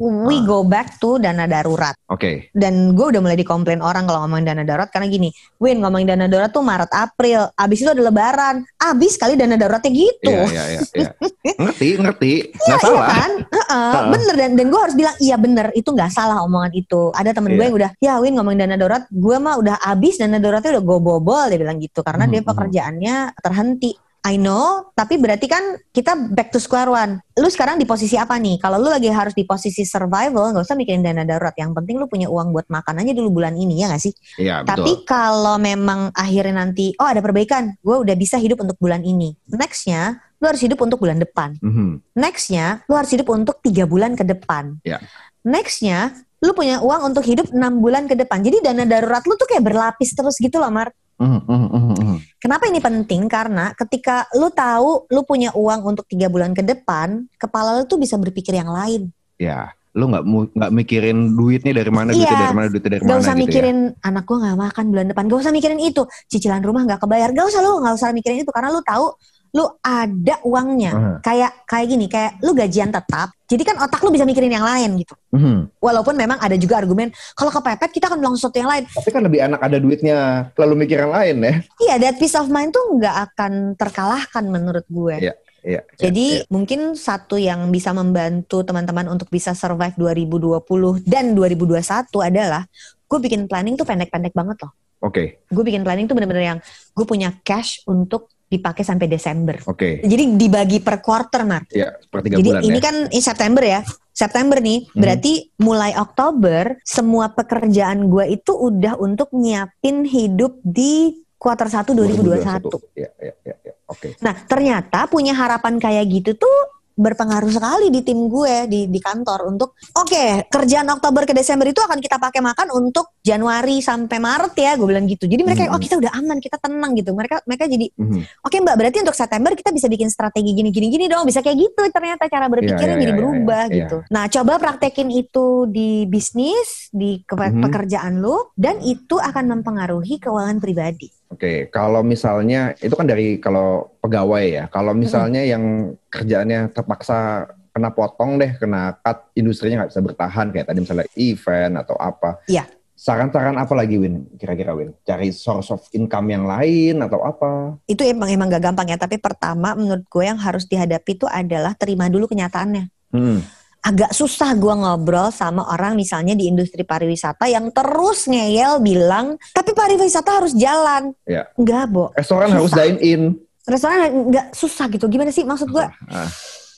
we 0.03 0.35
Ah. 0.35 0.43
go 0.43 0.67
back 0.67 0.99
to 0.99 1.23
dana 1.23 1.47
darurat. 1.47 1.95
Oke. 2.11 2.51
Dan 2.51 2.99
gue 2.99 3.07
udah 3.15 3.23
mulai 3.23 3.39
dikomplain 3.39 3.79
orang 3.79 4.03
kalau 4.03 4.27
ngomongin 4.27 4.51
dana 4.51 4.67
darurat 4.67 4.91
karena 4.91 5.07
gini, 5.07 5.31
Win 5.57 5.79
ngomongin 5.79 6.11
dana 6.11 6.27
darurat 6.27 6.51
tuh 6.51 6.67
Maret 6.67 6.91
April, 6.91 7.55
abis 7.55 7.79
itu 7.79 7.91
ada 7.95 8.03
lebaran, 8.03 8.67
abis 8.83 9.15
kali 9.15 9.39
dana 9.39 9.55
daruratnya 9.55 9.95
gitu. 9.95 10.35
Iya, 10.35 10.51
iya, 10.51 10.65
iya, 10.67 10.81
iya. 10.99 11.11
ngerti, 11.63 11.89
ngerti. 11.95 12.33
Nggak 12.51 12.67
Iya 12.75 12.83
salah. 12.83 13.07
kan? 13.07 13.31
Heeh, 13.47 13.91
Heeh. 13.95 14.11
Bener 14.25 14.37
dan 14.41 14.51
dan 14.57 14.67
gue 14.73 14.81
harus 14.81 14.97
bilang 14.97 15.17
iya 15.21 15.37
bener 15.37 15.69
itu 15.77 15.93
nggak 15.93 16.09
salah 16.09 16.41
omongan 16.41 16.73
itu. 16.73 17.13
Ada 17.13 17.37
temen 17.37 17.53
gue 17.53 17.61
Iya. 17.61 17.69
yang 17.69 17.77
udah 17.77 17.91
ya 18.01 18.13
Win 18.19 18.33
ngomongin 18.35 18.65
dana 18.65 18.81
darurat, 18.81 19.05
gue 19.13 19.37
mah 19.37 19.55
udah 19.61 19.77
abis 19.85 20.17
dana 20.17 20.41
daruratnya 20.41 20.81
udah 20.81 20.85
gue 20.85 20.99
bobol 20.99 21.45
dia 21.53 21.61
bilang 21.61 21.77
gitu 21.77 22.01
karena 22.01 22.25
Mhm, 22.25 22.33
dia 22.33 22.41
mhm. 22.41 22.49
pekerjaannya 22.49 23.17
terhenti. 23.39 23.93
I 24.25 24.41
know, 24.41 24.89
tapi 24.97 25.21
berarti 25.21 25.45
kan 25.45 25.61
kita 25.93 26.17
back 26.33 26.49
to 26.49 26.57
square 26.57 26.89
one. 26.89 27.21
Lu 27.37 27.45
sekarang 27.53 27.77
di 27.77 27.85
posisi 27.85 28.17
apa 28.17 28.41
nih? 28.41 28.57
Kalau 28.57 28.81
lu 28.81 28.89
lagi 28.89 29.13
harus 29.13 29.37
di 29.37 29.45
posisi 29.45 29.85
survival, 29.85 30.49
nggak 30.49 30.65
usah 30.65 30.81
mikirin 30.81 31.05
dana 31.05 31.29
darurat. 31.29 31.53
Yang 31.61 31.77
penting 31.77 32.01
lu 32.01 32.09
punya 32.09 32.33
uang 32.33 32.49
buat 32.57 32.65
makan 32.73 33.05
aja 33.05 33.13
dulu 33.13 33.37
bulan 33.45 33.53
ini 33.53 33.85
ya 33.85 33.93
nggak 33.93 34.01
sih? 34.01 34.17
Iya, 34.41 34.65
Tapi 34.65 35.05
kalau 35.05 35.61
memang 35.61 36.09
akhirnya 36.17 36.57
nanti, 36.65 36.97
oh 36.97 37.05
ada 37.05 37.21
perbaikan, 37.21 37.77
gue 37.85 37.97
udah 38.01 38.17
bisa 38.17 38.41
hidup 38.41 38.65
untuk 38.65 38.81
bulan 38.81 39.05
ini. 39.05 39.37
Nextnya, 39.53 40.17
lu 40.45 40.53
harus 40.53 40.61
hidup 40.61 40.77
untuk 40.85 41.01
bulan 41.01 41.17
depan. 41.17 41.57
Mhm. 41.65 42.05
Nextnya, 42.21 42.85
lu 42.85 43.01
harus 43.01 43.09
hidup 43.17 43.33
untuk 43.33 43.65
tiga 43.65 43.89
bulan 43.89 44.13
ke 44.13 44.29
depan. 44.29 44.77
Ya. 44.85 45.01
Nextnya, 45.41 46.13
lu 46.45 46.53
punya 46.53 46.85
uang 46.85 47.09
untuk 47.09 47.25
hidup 47.25 47.49
enam 47.49 47.81
bulan 47.81 48.05
ke 48.05 48.13
depan. 48.13 48.45
Jadi 48.45 48.61
dana 48.61 48.85
darurat 48.85 49.25
lu 49.25 49.41
tuh 49.41 49.49
kayak 49.49 49.65
berlapis 49.65 50.13
terus 50.13 50.37
gitu 50.37 50.61
loh, 50.61 50.69
Mar. 50.69 50.93
Mhm, 51.17 51.41
mhm, 51.49 51.69
mhm, 51.73 51.95
mhm. 51.97 52.17
Kenapa 52.37 52.69
ini 52.69 52.85
penting? 52.85 53.25
Karena 53.25 53.73
ketika 53.73 54.29
lu 54.37 54.53
tahu 54.53 55.09
lu 55.09 55.25
punya 55.25 55.49
uang 55.57 55.97
untuk 55.97 56.05
tiga 56.05 56.29
bulan 56.29 56.53
ke 56.53 56.61
depan, 56.61 57.25
kepala 57.41 57.81
lu 57.81 57.89
tuh 57.89 57.97
bisa 57.97 58.21
berpikir 58.21 58.53
yang 58.53 58.69
lain. 58.69 59.09
Ya, 59.41 59.73
lu 59.95 60.11
nggak 60.11 60.27
nggak 60.59 60.73
mikirin 60.75 61.39
duitnya 61.39 61.71
dari 61.71 61.89
mana, 61.95 62.11
Iya. 62.11 62.19
duitnya 62.19 62.39
dari 62.45 62.57
mana, 62.59 62.67
duitnya 62.67 62.93
dari 62.99 63.03
Gak 63.07 63.09
mana 63.09 63.23
usah 63.23 63.35
gitu 63.39 63.43
mikirin 63.47 63.79
anak 64.03 64.25
gua 64.27 64.37
nggak 64.43 64.59
makan 64.59 64.85
bulan 64.91 65.07
depan. 65.09 65.25
Gak 65.31 65.41
usah 65.41 65.53
mikirin 65.55 65.81
itu. 65.81 66.03
Cicilan 66.29 66.61
rumah 66.67 66.83
nggak 66.83 67.01
kebayar. 67.01 67.31
Gak 67.31 67.47
usah 67.47 67.61
lu 67.63 67.73
nggak 67.79 67.95
usah 67.95 68.11
mikirin 68.11 68.43
itu 68.43 68.51
karena 68.51 68.69
lu 68.75 68.83
tahu 68.83 69.15
lu 69.55 69.71
ada 69.81 70.35
uangnya. 70.43 70.91
ya. 70.91 70.99
Aha. 70.99 71.13
Kayak 71.23 71.53
kayak 71.65 71.87
gini, 71.87 72.07
kayak 72.11 72.43
lu 72.43 72.51
gajian 72.53 72.91
tetap. 72.91 73.31
Jadi 73.47 73.63
kan 73.63 73.79
otak 73.79 74.03
lu 74.03 74.11
bisa 74.11 74.27
mikirin 74.27 74.51
yang 74.51 74.67
lain 74.67 74.99
gitu. 74.99 75.15
Mhm. 75.31 75.79
Walaupun 75.79 76.19
memang 76.19 76.43
ada 76.43 76.59
juga 76.59 76.83
argumen 76.83 77.15
kalau 77.39 77.55
kepepet 77.55 77.95
kita 77.95 78.11
akan 78.11 78.19
bilang 78.19 78.35
sesuatu 78.35 78.59
yang 78.59 78.67
lain. 78.67 78.83
Tapi 78.91 79.09
kan 79.15 79.23
lebih 79.23 79.41
enak 79.47 79.61
ada 79.63 79.79
duitnya, 79.79 80.17
lalu 80.59 80.75
mikir 80.85 81.07
yang 81.07 81.15
lain 81.15 81.37
ya. 81.39 81.55
Iya, 81.87 81.95
that 82.03 82.17
peace 82.19 82.35
of 82.35 82.51
mind 82.51 82.75
tuh 82.75 82.83
nggak 82.99 83.17
akan 83.31 83.79
terkalahkan 83.79 84.45
menurut 84.51 84.85
gue. 84.91 85.31
Iya, 85.31 85.35
Iya. 85.65 85.81
Jadi 85.97 86.45
iya. 86.45 86.47
mungkin 86.53 86.93
satu 86.93 87.41
yang 87.41 87.73
bisa 87.73 87.95
membantu 87.97 88.61
teman-teman 88.67 89.09
untuk 89.09 89.33
bisa 89.33 89.57
survive 89.57 89.97
2020 89.97 90.61
dan 91.09 91.33
2021 91.33 91.81
adalah 92.21 92.69
gue 93.09 93.19
bikin 93.23 93.49
planning 93.49 93.79
tuh 93.79 93.89
pendek-pendek 93.89 94.37
banget 94.37 94.61
loh. 94.67 94.75
Oke, 95.05 95.45
Gue 95.53 95.65
bikin 95.69 95.85
planning 95.85 96.09
tuh 96.09 96.17
bener-bener 96.17 96.57
yang 96.57 96.59
gue 96.97 97.07
punya 97.09 97.37
cash 97.45 97.85
untuk 97.85 98.33
dipakai 98.55 98.83
sampai 98.83 99.07
Desember. 99.07 99.59
oke. 99.65 100.03
Jadi 100.03 100.23
dibagi 100.39 100.79
per 100.79 101.03
quarter, 101.03 101.43
Mar. 101.43 101.67
Ya, 101.71 101.95
per 102.09 102.23
tiga 102.23 102.39
Jadi 102.39 102.51
bulan 102.51 102.63
ini 102.63 102.79
ya. 102.79 102.85
kan 102.85 102.97
ini 103.11 103.23
September 103.23 103.63
ya. 103.63 103.81
September 104.15 104.63
nih, 104.63 104.87
Hmm. 104.87 105.01
berarti 105.03 105.33
mulai 105.59 105.93
Oktober 105.99 106.79
semua 106.87 107.35
pekerjaan 107.35 108.07
gue 108.07 108.31
itu 108.31 108.55
udah 108.55 108.95
untuk 108.97 109.35
nyiapin 109.35 110.07
hidup 110.07 110.63
di 110.63 111.19
kuarter 111.35 111.67
1 111.67 111.93
2021. 111.93 112.79
Iya, 112.95 113.11
iya, 113.19 113.35
iya. 113.43 113.57
iya. 113.61 113.75
Oke. 113.85 114.15
Nah, 114.23 114.33
ternyata 114.47 115.11
punya 115.11 115.35
harapan 115.35 115.77
kayak 115.77 116.07
gitu 116.09 116.39
tuh 116.39 116.57
berpengaruh 116.95 117.51
sekali 117.51 117.89
di 117.89 118.01
tim 118.01 118.27
gue 118.27 118.67
di 118.67 118.81
di 118.87 118.99
kantor 118.99 119.47
untuk 119.47 119.75
oke 119.93 120.47
kerjaan 120.47 120.87
Oktober 120.89 121.23
ke 121.23 121.33
Desember 121.33 121.67
itu 121.67 121.79
akan 121.79 121.99
kita 121.99 122.17
pakai 122.17 122.39
makan 122.39 122.71
untuk 122.73 123.19
Januari 123.19 123.79
sampai 123.79 124.17
Maret 124.17 124.55
ya 124.55 124.73
gue 124.75 124.87
bilang 124.87 125.05
gitu 125.05 125.25
jadi 125.25 125.41
mereka 125.41 125.63
Hmm. 125.65 125.75
oh 125.75 125.81
kita 125.81 125.97
udah 125.97 126.13
aman 126.15 126.39
kita 126.39 126.57
tenang 126.57 126.93
gitu 126.93 127.11
mereka 127.11 127.43
mereka 127.45 127.65
jadi 127.65 127.87
Mhm. 127.91 128.21
oke 128.41 128.57
mbak 128.59 128.77
berarti 128.77 128.99
untuk 129.01 129.13
September 129.13 129.51
kita 129.53 129.71
bisa 129.71 129.87
bikin 129.87 130.07
strategi 130.07 130.51
gini 130.53 130.69
gini 130.69 130.87
gini 130.89 131.05
dong 131.05 131.25
bisa 131.25 131.41
kayak 131.41 131.59
gitu 131.59 131.83
ternyata 131.89 132.27
cara 132.27 132.47
berpikirnya 132.47 132.85
Iya, 132.87 132.95
iya, 132.95 133.01
jadi 133.01 133.11
iya, 133.11 133.19
berubah 133.19 133.65
iya, 133.65 133.71
iya. 133.71 133.79
gitu 133.81 133.97
nah 134.09 134.25
coba 134.29 134.53
praktekin 134.57 135.09
itu 135.11 135.47
di 135.67 135.91
bisnis 136.05 136.89
di 136.91 137.19
ke- 137.21 137.35
Mhm. 137.35 137.61
pekerjaan 137.61 138.15
lu 138.17 138.55
dan 138.55 138.79
itu 138.81 139.17
akan 139.17 139.45
mempengaruhi 139.51 140.17
keuangan 140.17 140.59
pribadi 140.59 141.11
Oke, 141.33 141.67
kalau 141.73 142.05
misalnya 142.05 142.77
itu 142.79 142.95
kan 142.95 143.09
dari 143.09 143.41
kalau 143.41 143.97
pegawai 143.99 144.45
ya. 144.45 144.65
Kalau 144.71 144.93
misalnya 144.95 145.43
yang 145.43 145.97
kerjaannya 146.13 146.71
terpaksa 146.71 147.49
kena 147.75 147.91
potong 147.91 148.39
deh, 148.39 148.55
kena 148.55 148.95
cut, 149.03 149.35
industrinya 149.35 149.83
nggak 149.83 149.91
bisa 149.91 150.03
bertahan 150.05 150.47
kayak 150.55 150.67
tadi 150.71 150.79
misalnya 150.85 151.09
event 151.19 151.75
atau 151.83 151.97
apa. 151.99 152.39
Iya. 152.47 152.71
Saran-saran 152.95 153.59
apa 153.59 153.75
lagi 153.75 153.99
Win? 153.99 154.31
Kira-kira 154.39 154.73
Win? 154.79 154.95
Cari 155.03 155.35
source 155.35 155.75
of 155.75 155.83
income 155.91 156.31
yang 156.31 156.47
lain 156.47 157.03
atau 157.03 157.21
apa? 157.27 157.77
itu 157.91 158.07
emang 158.07 158.31
emang 158.31 158.47
gak 158.49 158.71
gampang 158.71 158.95
ya 158.95 158.97
tapi 158.97 159.19
pertama 159.19 159.75
menurut 159.75 160.07
gue 160.07 160.25
yang 160.25 160.39
harus 160.39 160.65
dihadapi 160.71 161.19
itu 161.19 161.27
adalah 161.27 161.75
terima 161.75 162.07
dulu 162.07 162.31
kenyataannya 162.31 162.95
Hmm. 163.15 163.39
Agak 163.85 164.11
susah 164.11 164.57
gue 164.57 164.73
ngobrol 164.73 165.29
sama 165.29 165.69
orang 165.69 165.93
misalnya 165.93 166.33
di 166.33 166.49
industri 166.49 166.83
pariwisata 166.83 167.45
yang 167.45 167.69
terus 167.69 168.25
ngeyel 168.25 168.81
bilang 168.81 169.37
tapi 169.53 169.71
pariwisata 169.71 170.41
harus 170.41 170.57
jalan. 170.57 171.13
Iya. 171.23 171.53
enggak 171.55 171.93
bo. 171.93 172.09
Restoran 172.13 172.49
Susah. 172.49 172.57
harus 172.57 172.73
dine 172.73 172.99
in. 172.99 173.23
restoran 173.65 173.97
nggak 174.29 174.47
susah 174.53 174.87
gitu. 174.89 175.05
Gimana 175.07 175.29
sih? 175.29 175.45
Maksud 175.45 175.69
gue 175.69 175.85
Ah, 176.09 176.29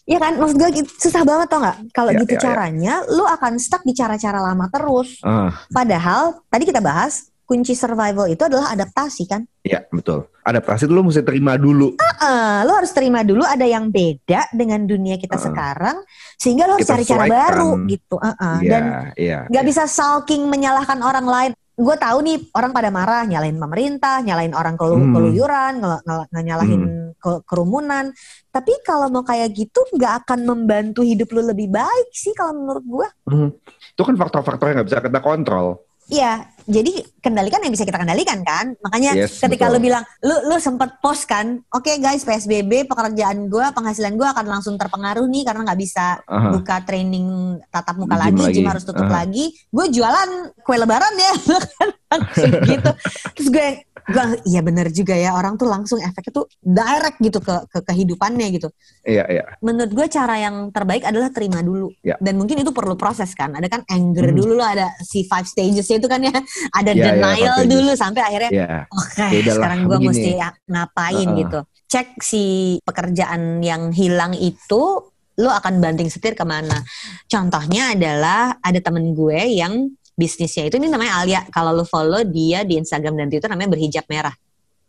Iya 0.02 0.18
kan? 0.18 0.38
Maksud 0.38 0.54
gue 0.54 0.70
gitu, 0.70 0.90
susah 1.00 1.22
banget 1.22 1.46
tau 1.46 1.58
nggak? 1.58 1.78
Kalau 1.90 2.10
Iya, 2.14 2.20
gitu 2.22 2.32
iya, 2.32 2.38
iya. 2.38 2.44
caranya 2.46 2.94
lu 3.06 3.22
akan 3.22 3.52
stuck 3.58 3.82
di 3.82 3.90
cara-cara 3.90 4.38
lama 4.38 4.66
terus. 4.66 5.18
Ah, 5.22 5.50
padahal 5.68 6.42
tadi 6.46 6.62
kita 6.62 6.78
bahas 6.78 7.26
kunci 7.46 7.72
survival 7.72 8.26
itu 8.26 8.42
adalah 8.42 8.74
adaptasi 8.74 9.24
kan 9.24 9.46
iya 9.62 9.86
betul. 9.86 10.26
Adaptasi 10.42 10.86
dulu 10.86 11.10
mesti 11.10 11.22
terima 11.22 11.54
dulu. 11.54 11.98
Eh, 11.98 12.58
lo 12.62 12.72
harus 12.72 12.90
terima 12.90 13.22
dulu 13.22 13.42
ada 13.42 13.62
yang 13.62 13.88
beda 13.88 14.50
dengan 14.50 14.82
dunia 14.82 15.14
kita 15.14 15.34
Uh-uh. 15.34 15.46
sekarang 15.46 15.96
sehingga 16.34 16.66
lo 16.66 16.74
harus 16.74 16.86
cari 16.86 17.02
cara 17.02 17.24
baru 17.24 17.82
gitu 17.86 18.14
Uh-uh. 18.14 18.58
Iya, 18.58 18.68
dan 18.68 18.82
iya. 19.14 19.38
nggak 19.46 19.64
bisa 19.64 19.86
sulking 19.86 20.46
menyalahkan 20.46 20.98
orang 21.00 21.24
lain 21.24 21.50
gue 21.76 21.92
tahu 21.94 22.18
nih 22.22 22.40
orang 22.50 22.72
pada 22.72 22.88
marah 22.88 23.22
nyalain 23.22 23.52
pemerintah 23.52 24.24
nyalain 24.24 24.50
orang 24.50 24.74
kelu- 24.74 24.96
Hmm. 24.96 25.12
keluyuran 25.12 25.72
ngel- 25.76 26.02
ngel- 26.02 26.28
nyalahin 26.40 26.82
ke- 27.14 27.42
kerumunan 27.44 28.16
tapi 28.48 28.72
kalau 28.80 29.12
mau 29.12 29.20
kayak 29.20 29.52
gitu 29.52 29.84
nggak 29.92 30.24
akan 30.24 30.46
membantu 30.46 31.04
hidup 31.04 31.28
lo 31.30 31.44
lebih 31.44 31.68
baik 31.68 32.08
sih 32.10 32.32
kalau 32.32 32.56
menurut 32.56 32.80
gue 32.82 33.06
Hmm. 33.28 33.50
Itu 33.92 34.02
kan 34.02 34.14
faktor-faktor 34.14 34.70
yang 34.70 34.76
nggak 34.78 34.88
bisa 34.88 35.00
kita 35.02 35.20
kontrol. 35.20 35.84
Iya, 36.06 36.48
jadi 36.66 36.92
kendalikan 37.18 37.58
yang 37.58 37.70
bisa 37.70 37.82
kita 37.82 37.96
kendalikan 37.96 38.42
kan. 38.42 38.74
Makanya 38.78 39.14
Yes, 39.16 39.38
ketika 39.38 39.66
betul. 39.66 39.78
lu 39.78 39.86
bilang, 39.86 40.02
lu 40.20 40.36
lu 40.46 40.56
sempat 40.58 40.98
post 40.98 41.24
kan, 41.24 41.62
oke 41.70 41.88
guys 41.96 42.22
PSBB 42.22 42.84
pekerjaan 42.84 43.46
gua, 43.46 43.70
penghasilan 43.70 44.14
gua 44.14 44.34
akan 44.34 44.46
langsung 44.46 44.74
terpengaruh 44.74 45.24
nih 45.24 45.42
karena 45.42 45.62
nggak 45.62 45.80
bisa 45.80 46.18
Aha. 46.22 46.50
buka 46.50 46.82
training 46.82 47.26
tatap 47.70 47.96
muka 47.96 48.14
Gym 48.14 48.22
lagi, 48.26 48.42
lagi. 48.42 48.54
gym 48.56 48.66
harus 48.66 48.82
tutup 48.82 49.06
Aha. 49.06 49.22
lagi. 49.22 49.54
Gue 49.68 49.86
jualan 49.88 50.30
kue 50.60 50.76
lebaran 50.76 51.14
ya, 51.14 51.32
gitu. 52.70 52.90
Terus 53.34 53.48
gue 53.48 53.68
gue 54.06 54.22
iya 54.46 54.62
bener 54.62 54.86
juga 54.94 55.18
ya 55.18 55.34
orang 55.34 55.58
tuh 55.58 55.66
langsung 55.66 55.98
efeknya 55.98 56.30
tuh 56.30 56.46
direct 56.62 57.18
gitu 57.18 57.42
ke 57.42 57.66
ke 57.66 57.78
kehidupannya 57.82 58.46
gitu. 58.54 58.70
Iya, 59.02 59.26
iya. 59.26 59.44
Menurut 59.58 59.90
gue 59.90 60.06
cara 60.06 60.38
yang 60.38 60.70
terbaik 60.70 61.02
adalah 61.02 61.34
terima 61.34 61.58
dulu. 61.58 61.90
Ya. 62.06 62.14
Dan 62.22 62.38
mungkin 62.38 62.62
itu 62.62 62.70
perlu 62.70 62.94
proses 62.94 63.34
kan. 63.34 63.54
Ada 63.54 63.66
kan 63.66 63.82
anger 63.90 64.30
Hmm. 64.30 64.38
dulu 64.38 64.54
lah, 64.54 64.78
ada 64.78 64.88
si 65.02 65.26
five 65.26 65.46
stages 65.46 65.90
itu 65.90 66.06
kan 66.06 66.22
ya. 66.22 66.34
Ada 66.72 66.90
Ya, 66.90 66.96
ya, 66.96 67.06
denial 67.12 67.56
stages. 67.58 67.70
dulu 67.70 67.92
sampai 67.92 68.22
akhirnya 68.22 68.50
Iya. 68.50 68.68
oke 68.88 69.24
Ya 69.24 69.38
udahlah, 69.38 69.54
sekarang 69.54 69.80
gue 69.84 69.98
mesti 70.02 70.30
ya- 70.34 70.56
ngapain 70.66 71.26
Uh-uh. 71.26 71.38
gitu. 71.38 71.58
Cek 71.86 72.08
si 72.20 72.44
pekerjaan 72.82 73.60
yang 73.60 73.90
hilang 73.90 74.32
itu 74.32 74.82
lo 75.36 75.50
akan 75.52 75.78
banting 75.78 76.08
setir 76.08 76.32
ke 76.32 76.42
mana. 76.42 76.80
Contohnya 77.26 77.92
adalah 77.92 78.56
ada 78.58 78.80
temen 78.80 79.12
gue 79.12 79.36
yang 79.52 79.84
bisnisnya 80.12 80.66
itu 80.66 80.76
ini 80.76 80.88
namanya 80.88 81.20
Alia. 81.20 81.40
Kalau 81.46 81.70
lo 81.70 81.84
follow 81.84 82.24
dia 82.24 82.64
di 82.64 82.80
Instagram 82.80 83.14
dan 83.14 83.28
Twitter 83.28 83.46
namanya 83.46 83.70
berhijab 83.70 84.08
merah. 84.08 84.32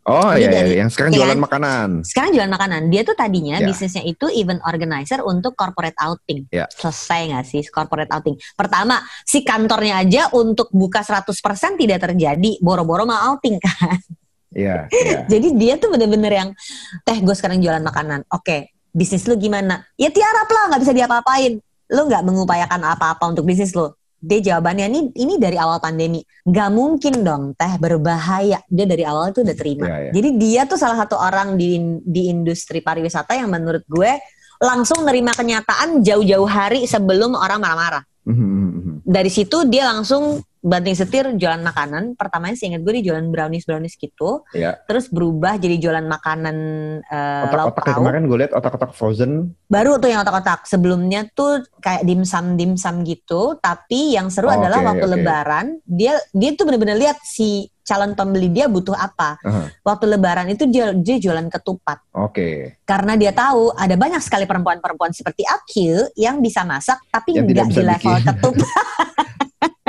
Oh 0.08 0.32
iya, 0.32 0.48
dari- 0.48 0.72
iya, 0.72 0.88
yang 0.88 0.88
sekarang 0.88 1.12
ya 1.12 1.18
jualan 1.20 1.36
kan? 1.36 1.44
makanan. 1.44 1.90
Sekarang 2.08 2.32
jualan 2.32 2.48
makanan. 2.48 2.82
Dia 2.88 3.02
tuh 3.04 3.12
tadinya 3.12 3.60
Ya. 3.60 3.68
bisnisnya 3.68 4.08
itu 4.08 4.32
event 4.32 4.64
organizer 4.64 5.20
untuk 5.20 5.52
corporate 5.54 6.00
outing. 6.00 6.48
Ya. 6.48 6.64
Selesai 6.72 7.28
nggak 7.28 7.44
sih 7.44 7.62
corporate 7.68 8.08
outing? 8.10 8.40
Pertama, 8.56 9.04
si 9.22 9.44
kantornya 9.44 10.00
aja 10.00 10.32
untuk 10.32 10.72
buka 10.72 11.04
100% 11.04 11.36
tidak 11.76 12.00
terjadi. 12.02 12.56
Boro-boro 12.64 13.04
mau 13.04 13.36
outing 13.36 13.60
kan. 13.68 14.00
Iya, 14.56 14.88
iya. 14.88 15.20
Jadi 15.32 15.48
dia 15.60 15.76
tuh 15.76 15.92
bener-bener 15.92 16.32
yang, 16.32 16.50
teh 17.04 17.20
gue 17.20 17.36
sekarang 17.36 17.60
jualan 17.60 17.84
makanan. 17.84 18.24
Oke, 18.32 18.72
bisnis 18.90 19.28
lu 19.28 19.36
gimana? 19.36 19.84
Ya 20.00 20.08
tiarap 20.08 20.48
lah, 20.48 20.72
nggak 20.72 20.88
bisa 20.88 20.96
diapa-apain. 20.96 21.60
Lu 21.88 22.02
nggak 22.08 22.24
mengupayakan 22.24 22.80
apa-apa 22.96 23.28
untuk 23.28 23.44
bisnis 23.44 23.76
lu. 23.76 23.92
Dia 24.28 24.40
jawabannya 24.44 24.92
ini 24.92 25.00
ini 25.16 25.40
dari 25.40 25.56
awal 25.56 25.80
pandemi. 25.80 26.20
Nggak 26.44 26.70
mungkin 26.76 27.24
dong 27.24 27.44
teh 27.56 27.80
berbahaya. 27.80 28.60
Dia 28.68 28.84
dari 28.84 29.08
awal 29.08 29.32
itu 29.32 29.40
udah 29.48 29.56
terima. 29.56 29.88
Iya, 29.88 29.98
iya. 30.04 30.12
Jadi 30.12 30.30
dia 30.36 30.62
tuh 30.68 30.76
salah 30.76 31.00
satu 31.00 31.16
orang 31.16 31.56
di 31.56 31.80
di 32.04 32.28
industri 32.28 32.84
pariwisata 32.84 33.40
yang 33.40 33.48
menurut 33.48 33.88
gue 33.88 34.12
langsung 34.60 35.08
nerima 35.08 35.32
kenyataan 35.32 36.04
jauh-jauh 36.04 36.50
hari 36.50 36.84
sebelum 36.84 37.40
orang 37.40 37.64
marah-marah. 37.64 38.04
Mhm, 38.28 38.44
mhm. 38.44 38.97
Dari 39.08 39.32
situ 39.32 39.64
dia 39.72 39.88
langsung 39.88 40.44
banting 40.60 41.00
setir 41.00 41.24
jualan 41.32 41.64
makanan. 41.64 42.20
Pertamanya 42.20 42.60
seingat 42.60 42.84
gue 42.84 43.00
dia 43.00 43.16
jualan 43.16 43.32
brownies 43.32 43.64
brownies 43.64 43.96
gitu. 43.96 44.44
Iya. 44.52 44.84
Terus 44.84 45.08
berubah 45.08 45.56
jadi 45.56 45.80
jualan 45.80 46.04
makanan 46.04 46.58
eh, 47.08 47.44
lauk 47.48 47.72
Otak-otak 47.72 47.84
pauk. 47.88 47.98
kemarin 48.04 48.22
gue 48.28 48.38
lihat 48.44 48.52
otak-otak 48.52 48.92
frozen. 48.92 49.56
Baru 49.72 49.96
tuh 49.96 50.12
yang 50.12 50.28
otak-otak. 50.28 50.68
Sebelumnya 50.68 51.24
tuh 51.32 51.64
kayak 51.80 52.04
dimsum 52.04 52.60
dimsum 52.60 53.08
gitu. 53.08 53.56
Tapi 53.64 54.20
yang 54.20 54.28
seru 54.28 54.52
Oh, 54.52 54.60
adalah 54.60 54.84
oke, 54.84 54.88
waktu 54.92 55.06
oke. 55.08 55.14
Lebaran 55.16 55.66
dia 55.88 56.20
dia 56.36 56.52
tuh 56.60 56.68
bener-bener 56.68 57.00
lihat 57.00 57.24
si 57.24 57.72
calon 57.88 58.12
pembeli 58.12 58.52
dia 58.52 58.68
butuh 58.68 58.92
apa. 58.94 59.40
Aha. 59.48 59.72
Waktu 59.88 60.06
Lebaran 60.12 60.52
itu 60.52 60.68
dia 60.68 60.92
dia 60.92 61.16
jualan 61.16 61.48
ketupat. 61.48 62.04
Oke. 62.12 62.76
Karena 62.84 63.16
dia 63.16 63.32
tahu 63.32 63.72
ada 63.72 63.96
banyak 63.96 64.20
sekali 64.20 64.44
perempuan-perempuan 64.44 65.16
seperti 65.16 65.48
Aku 65.48 66.12
yang 66.20 66.44
bisa 66.44 66.68
masak 66.68 67.00
tapi 67.08 67.40
nggak 67.40 67.48
di 67.48 67.54
level 67.56 67.88
bikin. 67.88 68.20
ketupat. 68.28 68.86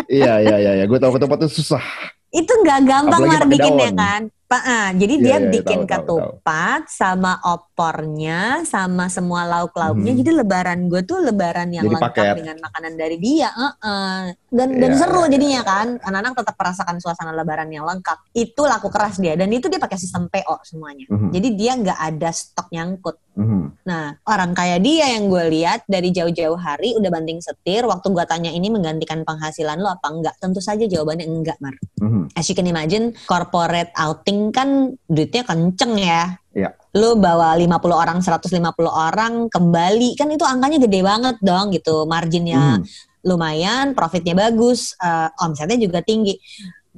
iya, 0.22 0.38
iya, 0.38 0.56
iya, 0.62 0.72
iya. 0.78 0.84
Gue 0.86 1.02
tahu 1.02 1.18
ketupat 1.18 1.42
itu 1.42 1.58
susah. 1.58 1.82
itu 2.28 2.52
nggak 2.52 2.80
gampang 2.84 3.24
mar 3.24 3.42
bikinnya 3.48 3.90
kan. 3.96 4.22
Pa- 4.48 4.64
ah, 4.64 4.88
jadi 4.96 5.20
Iya, 5.20 5.24
dia 5.24 5.36
iya, 5.44 5.48
bikin 5.52 5.80
tahu, 5.84 5.92
tahu, 5.92 6.16
ketupat 6.32 6.88
sama 6.88 7.36
opornya 7.44 8.64
sama 8.64 9.12
semua 9.12 9.44
lauk-lauknya. 9.44 10.16
Mhm. 10.16 10.18
Jadi 10.24 10.30
lebaran 10.32 10.80
gue 10.88 11.04
tuh 11.04 11.20
lebaran 11.20 11.68
yang 11.68 11.84
Jadi 11.84 11.92
lengkap 12.00 12.14
paket. 12.16 12.34
dengan 12.40 12.56
makanan 12.64 12.92
dari 12.96 13.16
dia. 13.20 13.52
Heeh. 13.52 14.20
Dan 14.48 14.68
dan 14.80 14.90
Iya, 14.96 15.00
seru 15.04 15.28
iya, 15.28 15.32
jadinya 15.36 15.60
kan. 15.60 15.86
Anak-anak 16.00 16.32
tetap 16.40 16.54
merasakan 16.56 16.96
suasana 16.96 17.36
lebaran 17.36 17.68
yang 17.68 17.84
lengkap. 17.84 18.18
Itu 18.32 18.64
laku 18.64 18.88
keras 18.88 19.20
dia 19.20 19.36
dan 19.36 19.52
itu 19.52 19.68
dia 19.68 19.76
pakai 19.76 20.00
sistem 20.00 20.32
PO 20.32 20.56
semuanya. 20.64 21.04
Mhm. 21.12 21.28
Jadi 21.28 21.48
dia 21.52 21.72
nggak 21.76 21.98
ada 22.00 22.30
stok 22.32 22.72
nyangkut. 22.72 23.20
Mhm. 23.36 23.84
Nah, 23.84 24.16
orang 24.24 24.50
kayak 24.50 24.80
dia 24.80 25.12
yang 25.12 25.28
gue 25.28 25.44
lihat 25.52 25.84
dari 25.84 26.08
jauh-jauh 26.08 26.56
hari 26.56 26.96
udah 26.96 27.06
banting 27.06 27.38
setir. 27.38 27.84
Waktu 27.84 28.10
gue 28.10 28.24
tanya 28.24 28.50
ini 28.50 28.66
menggantikan 28.66 29.22
penghasilan 29.22 29.76
lo 29.76 29.92
apa 29.92 30.08
enggak? 30.08 30.34
Tentu 30.40 30.58
saja 30.58 30.88
jawabannya 30.88 31.28
enggak, 31.28 31.60
Mar. 31.60 31.76
Mhm. 32.00 32.32
As 32.32 32.48
you 32.48 32.56
can 32.56 32.66
imagine, 32.66 33.12
corporate 33.28 33.92
outing 33.94 34.37
kan 34.54 34.94
duitnya 35.06 35.42
kenceng 35.44 35.94
ya. 35.98 36.36
Iya. 36.54 36.70
Lu 36.96 37.14
bawa 37.20 37.54
50 37.54 37.94
orang, 37.94 38.18
150 38.18 38.90
orang 38.90 39.46
kembali, 39.46 40.18
kan 40.18 40.28
itu 40.32 40.42
angkanya 40.42 40.82
gede 40.82 41.00
banget 41.04 41.36
dong 41.38 41.70
gitu. 41.70 42.08
Marginnya 42.08 42.80
Mhm. 42.80 42.82
lumayan, 43.28 43.86
profitnya 43.92 44.34
bagus, 44.34 44.94
eh, 44.98 45.28
omsetnya 45.42 45.78
juga 45.78 46.00
tinggi. 46.02 46.38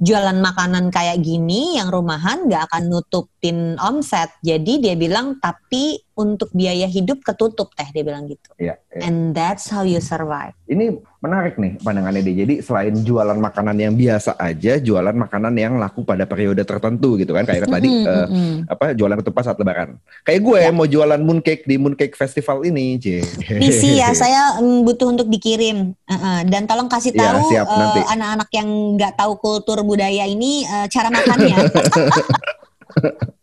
Jualan 0.01 0.41
makanan 0.41 0.89
kayak 0.89 1.21
gini 1.21 1.77
yang 1.77 1.93
rumahan 1.93 2.49
nggak 2.49 2.73
akan 2.73 2.83
nutupin 2.89 3.77
omset. 3.77 4.33
Jadi 4.41 4.81
dia 4.81 4.97
bilang, 4.97 5.37
tapi 5.37 6.01
untuk 6.13 6.51
biaya 6.51 6.85
hidup 6.85 7.21
ketutup 7.21 7.71
teh, 7.71 7.87
dia 7.89 8.03
bilang 8.03 8.27
gitu. 8.27 8.51
Iya, 8.55 8.75
iya. 8.91 9.01
And 9.03 9.31
that's 9.31 9.67
how 9.67 9.81
you 9.81 9.97
survive. 9.97 10.51
Ini 10.65 10.91
menarik 11.19 11.55
nih 11.55 11.77
pandangannya 11.79 12.21
dia. 12.21 12.43
Jadi 12.43 12.59
selain 12.59 12.95
jualan 12.97 13.35
makanan 13.35 13.75
yang 13.75 13.93
biasa 13.93 14.35
aja, 14.35 14.77
jualan 14.77 15.13
makanan 15.13 15.53
yang 15.53 15.77
laku 15.77 16.01
pada 16.01 16.23
periode 16.23 16.61
tertentu 16.61 17.15
gitu 17.15 17.31
kan. 17.31 17.43
Kayak 17.43 17.67
tadi 17.67 17.87
Mm-mm, 17.87 18.07
eh, 18.07 18.25
mm-mm. 18.27 18.53
apa 18.67 18.91
jualan 18.91 19.17
ketupat 19.19 19.43
saat 19.43 19.57
lebaran. 19.57 19.95
Kayak 20.23 20.41
gue 20.41 20.59
Ya. 20.61 20.69
mau 20.69 20.85
jualan 20.85 21.19
mooncake 21.19 21.63
di 21.63 21.75
mooncake 21.75 22.13
festival 22.13 22.63
ini, 22.63 22.97
J. 22.97 23.21
PC 23.59 23.97
ya, 23.97 24.09
saya 24.21 24.57
mm, 24.59 24.83
butuh 24.83 25.11
untuk 25.11 25.27
dikirim. 25.27 25.93
Uh-uh. 26.05 26.39
Dan 26.45 26.65
tolong 26.65 26.87
kasih 26.87 27.11
Ya, 27.11 27.35
tahu 27.35 27.51
siap, 27.51 27.67
uh, 27.67 27.75
nanti. 27.75 28.01
anak-anak 28.07 28.49
yang 28.51 28.67
nggak 28.95 29.13
tahu 29.15 29.33
kultur 29.37 29.81
budaya 29.81 30.23
ini 30.23 30.63
uh, 30.65 30.87
cara 30.87 31.07
makannya. 31.07 31.57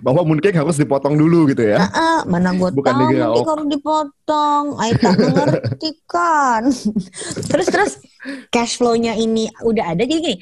Bahwa 0.00 0.22
mooncake 0.24 0.56
harus 0.56 0.78
dipotong 0.78 1.14
dulu 1.18 1.50
gitu 1.50 1.62
ya. 1.64 1.82
Ah, 1.90 2.20
mana 2.24 2.54
gue 2.54 2.70
Bukan 2.70 2.92
tahu 2.92 3.02
nanti 3.04 3.18
harus 3.18 3.68
dipotong. 3.70 4.64
Ay 4.78 4.90
tak 4.96 5.14
mengerti 5.18 5.90
kan. 6.06 6.62
terus 7.50 7.66
terus 7.66 7.92
cash 8.52 8.78
flow-nya 8.78 9.14
ini 9.18 9.50
udah 9.62 9.94
ada 9.96 10.02
jadi 10.02 10.20
gini. 10.20 10.36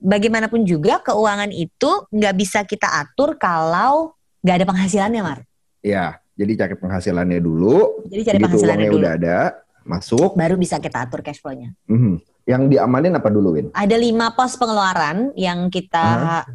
Bagaimanapun 0.00 0.64
juga 0.64 1.04
keuangan 1.04 1.52
itu 1.52 1.90
nggak 2.08 2.34
bisa 2.36 2.64
kita 2.64 2.88
atur 2.88 3.36
kalau 3.36 4.16
nggak 4.40 4.56
ada 4.64 4.66
penghasilannya, 4.66 5.20
Mar. 5.20 5.38
Ya, 5.84 6.20
jadi 6.36 6.56
cari 6.56 6.74
penghasilannya 6.80 7.40
dulu. 7.40 8.04
Jadi 8.08 8.22
cari 8.24 8.36
penghasilannya 8.40 8.88
dulu. 8.88 9.00
udah 9.04 9.12
ada, 9.20 9.38
masuk. 9.84 10.32
Baru 10.32 10.56
bisa 10.56 10.80
kita 10.80 11.04
atur 11.04 11.20
cash 11.20 11.40
flow-nya. 11.44 11.76
Mhm. 11.84 12.29
Yang 12.50 12.62
diamanin 12.66 13.14
apa 13.14 13.28
dulu, 13.30 13.54
Win? 13.54 13.66
Ada 13.70 13.94
lima 13.94 14.34
pos 14.34 14.58
pengeluaran 14.58 15.30
yang 15.38 15.70
kita 15.70 16.06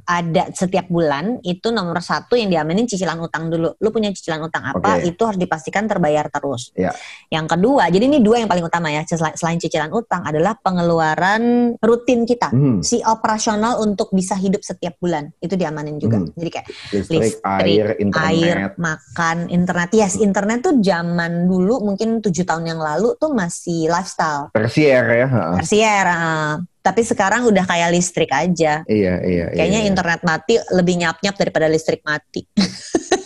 ada 0.03 0.43
setiap 0.51 0.91
bulan. 0.91 1.39
Itu 1.39 1.71
nomor 1.71 2.03
satu 2.03 2.35
yang 2.35 2.51
diamenin 2.51 2.83
cicilan 2.83 3.15
utang 3.17 3.47
dulu. 3.47 3.79
Lu 3.79 3.89
punya 3.89 4.11
cicilan 4.11 4.43
utang 4.43 4.67
apa? 4.67 4.99
Oke. 4.99 5.07
Itu 5.07 5.23
harus 5.23 5.39
dipastikan 5.39 5.87
terbayar 5.87 6.27
terus. 6.27 6.75
Iya. 6.75 6.91
Yang 7.31 7.55
kedua, 7.55 7.87
jadi 7.87 8.03
ini 8.05 8.19
dua 8.19 8.43
yang 8.43 8.51
paling 8.51 8.67
utama 8.67 8.91
ya. 8.91 9.07
Sel- 9.07 9.37
Selain 9.39 9.55
cicilan 9.55 9.89
utang 9.89 10.27
adalah 10.27 10.59
pengeluaran 10.59 11.75
rutin 11.79 12.27
kita. 12.27 12.51
Mhm. 12.51 12.83
Si 12.83 12.99
operasional 12.99 13.79
untuk 13.79 14.11
bisa 14.11 14.35
hidup 14.35 14.59
setiap 14.59 14.99
bulan 14.99 15.31
itu 15.39 15.55
diamanin 15.55 15.95
juga. 15.95 16.19
Hmm. 16.19 16.33
Jadi 16.33 16.49
kayak 16.49 16.67
Listrik, 16.91 17.21
Listrik, 17.21 17.33
air, 17.45 17.87
internet. 17.97 18.27
air, 18.33 18.57
makan, 18.75 19.37
internet. 19.47 19.89
Yes, 19.93 20.17
internet 20.17 20.59
tuh 20.59 20.75
zaman 20.81 21.45
dulu 21.45 21.85
mungkin 21.85 22.19
tujuh 22.19 22.43
tahun 22.43 22.65
yang 22.67 22.81
lalu 22.81 23.13
tuh 23.15 23.31
masih 23.31 23.87
lifestyle, 23.87 24.49
Tersier 24.51 25.05
ya. 25.05 25.27
ha. 25.29 25.43
Tersier. 25.85 26.07
ah. 26.07 26.53
tapi 26.85 27.01
sekarang 27.01 27.49
udah 27.49 27.65
kayak 27.65 27.97
listrik 27.97 28.29
aja. 28.29 28.85
Iya, 28.85 29.13
iya. 29.25 29.45
Kayaknya 29.49 29.81
iya. 29.81 29.89
internet 29.89 30.21
mati 30.21 30.53
lebih 30.69 31.01
nyap-nyap 31.01 31.33
daripada 31.33 31.65
listrik 31.65 32.05
mati. 32.05 32.45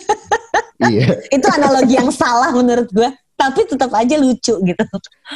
Iya. 0.80 1.12
itu 1.36 1.44
analogi 1.44 1.92
yang 1.92 2.08
salah 2.08 2.56
menurut 2.56 2.88
gue. 2.88 3.10
Tapi 3.36 3.64
tetap 3.64 3.88
aja 3.96 4.20
lucu 4.20 4.52
gitu. 4.52 4.84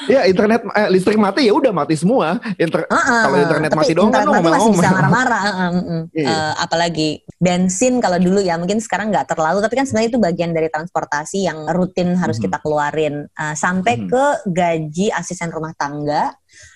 Ya 0.09 0.29
internet 0.29 0.61
eh, 0.77 0.89
listrik 0.93 1.17
mati 1.17 1.49
ya 1.49 1.57
udah 1.57 1.73
mati 1.73 1.97
semua. 1.97 2.37
Inter 2.57 2.85
Heeh. 2.85 3.23
Kalau 3.29 3.37
internet 3.41 3.71
Tapi 3.73 3.81
mati 3.81 3.93
doang 3.93 4.13
kan 4.13 4.29
internet 4.29 4.41
mati 4.41 4.53
masih 4.57 4.71
bisa 4.73 4.89
marah-marah. 4.93 5.43
heeh. 5.45 5.71
Iya. 6.13 6.29
Eh, 6.29 6.53
apalagi 6.61 7.09
bensin 7.37 8.01
kalau 8.01 8.21
dulu 8.21 8.41
ya 8.41 8.61
mungkin 8.61 8.81
sekarang 8.81 9.09
nggak 9.09 9.33
terlalu. 9.33 9.61
Tapi 9.61 9.75
kan 9.77 9.85
sebenarnya 9.85 10.11
itu 10.13 10.21
bagian 10.21 10.53
dari 10.53 10.69
transportasi 10.69 11.45
yang 11.45 11.65
rutin 11.73 12.13
harus 12.17 12.37
Mhm. 12.37 12.45
kita 12.45 12.59
keluarin 12.61 13.25
Eh, 13.25 13.57
sampai 13.57 14.01
Mhm. 14.01 14.09
ke 14.09 14.25
gaji 14.49 15.07
asisten 15.09 15.49
rumah 15.49 15.73
tangga 15.73 16.33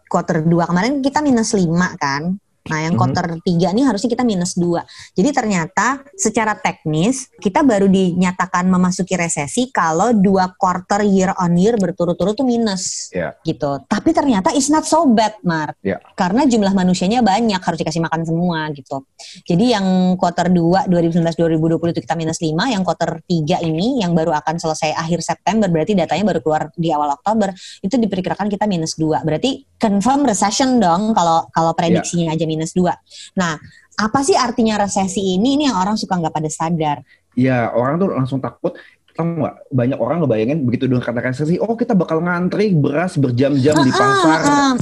quarter 0.07 0.43
2 0.45 0.71
kemarin 0.71 1.01
kita 1.03 1.23
minus 1.25 1.55
5 1.55 1.67
kan. 1.99 2.37
Nah, 2.69 2.85
yang 2.85 2.93
quarter 2.93 3.41
3 3.41 3.73
ini 3.73 3.83
harusnya 3.89 4.13
kita 4.13 4.21
minus 4.21 4.53
2. 4.61 4.85
Jadi 5.17 5.31
ternyata 5.33 6.05
secara 6.13 6.53
teknis 6.53 7.33
kita 7.41 7.65
baru 7.65 7.89
dinyatakan 7.89 8.69
memasuki 8.69 9.17
resesi 9.17 9.73
kalau 9.73 10.13
dua 10.13 10.53
quarter 10.61 11.01
year 11.01 11.33
on 11.41 11.57
year 11.57 11.81
berturut-turut 11.81 12.37
tuh 12.37 12.45
minus. 12.45 13.09
Ya. 13.17 13.33
Gitu. 13.41 13.81
Tapi 13.89 14.13
ternyata 14.13 14.53
it's 14.53 14.69
not 14.69 14.85
so 14.85 15.09
bad, 15.09 15.41
Mar. 15.41 15.73
Ya. 15.81 15.97
Karena 16.13 16.45
jumlah 16.45 16.77
manusianya 16.77 17.25
banyak 17.25 17.65
harus 17.65 17.79
dikasih 17.81 18.05
makan 18.05 18.29
semua 18.29 18.69
gitu. 18.77 19.09
Jadi 19.49 19.73
yang 19.73 20.19
quarter 20.21 20.53
2 20.53 20.93
2019-2020 20.93 21.97
itu 21.97 22.01
kita 22.05 22.15
minus 22.19 22.39
5, 22.45 22.53
yang 22.69 22.83
quarter 22.85 23.25
3 23.25 23.65
ini 23.65 24.05
yang 24.05 24.13
baru 24.13 24.37
akan 24.37 24.61
selesai 24.61 24.93
akhir 24.93 25.25
September 25.25 25.73
berarti 25.73 25.97
datanya 25.97 26.29
baru 26.29 26.41
keluar 26.45 26.63
di 26.77 26.93
awal 26.93 27.17
Oktober 27.17 27.57
itu 27.81 27.95
diperkirakan 27.97 28.53
kita 28.53 28.69
minus 28.69 29.01
2. 29.01 29.25
Berarti 29.25 29.65
confirm 29.81 30.29
recession 30.29 30.77
dong 30.77 31.17
kalau 31.17 31.49
kalau 31.55 31.73
prediksinya 31.73 32.37
aja 32.37 32.45
minus 32.51 32.75
2. 32.75 32.91
Nah, 33.39 33.55
apa 33.95 34.19
sih 34.27 34.35
artinya 34.35 34.83
resesi 34.83 35.39
ini? 35.39 35.55
Ini 35.55 35.71
yang 35.71 35.79
orang 35.79 35.95
suka 35.95 36.19
nggak 36.19 36.35
pada 36.35 36.51
sadar. 36.51 36.99
Ya 37.39 37.71
orang 37.71 38.03
tuh 38.03 38.11
langsung 38.11 38.43
takut. 38.43 38.75
Tahu 39.15 39.43
nggak? 39.43 39.55
Banyak 39.71 39.99
orang 40.03 40.23
ngebayangin 40.23 40.59
begitu 40.67 40.91
dengar 40.91 41.07
kata 41.07 41.31
resesi, 41.31 41.59
oh 41.63 41.79
kita 41.79 41.95
bakal 41.95 42.19
ngantri 42.23 42.75
beras 42.75 43.15
berjam-jam 43.15 43.75
di 43.87 43.93
pasar. 43.95 44.75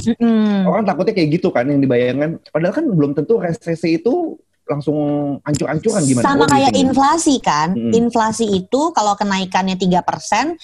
Orang 0.65 0.89
takutnya 0.89 1.13
kayak 1.13 1.29
gitu 1.41 1.53
kan 1.53 1.69
yang 1.69 1.81
dibayangkan. 1.81 2.41
Padahal 2.49 2.73
kan 2.73 2.85
belum 2.89 3.13
tentu 3.13 3.37
resesi 3.37 4.01
itu 4.01 4.41
langsung 4.69 4.99
ancur-ancuran 5.43 6.05
gimana? 6.05 6.25
Sama 6.25 6.45
you 6.45 6.53
kayak 6.53 6.73
think? 6.73 6.85
inflasi 6.85 7.35
kan. 7.41 7.69
Mm. 7.75 7.93
Inflasi 8.07 8.45
itu 8.47 8.81
kalau 8.93 9.17
kenaikannya 9.17 9.81
3%, 9.81 10.55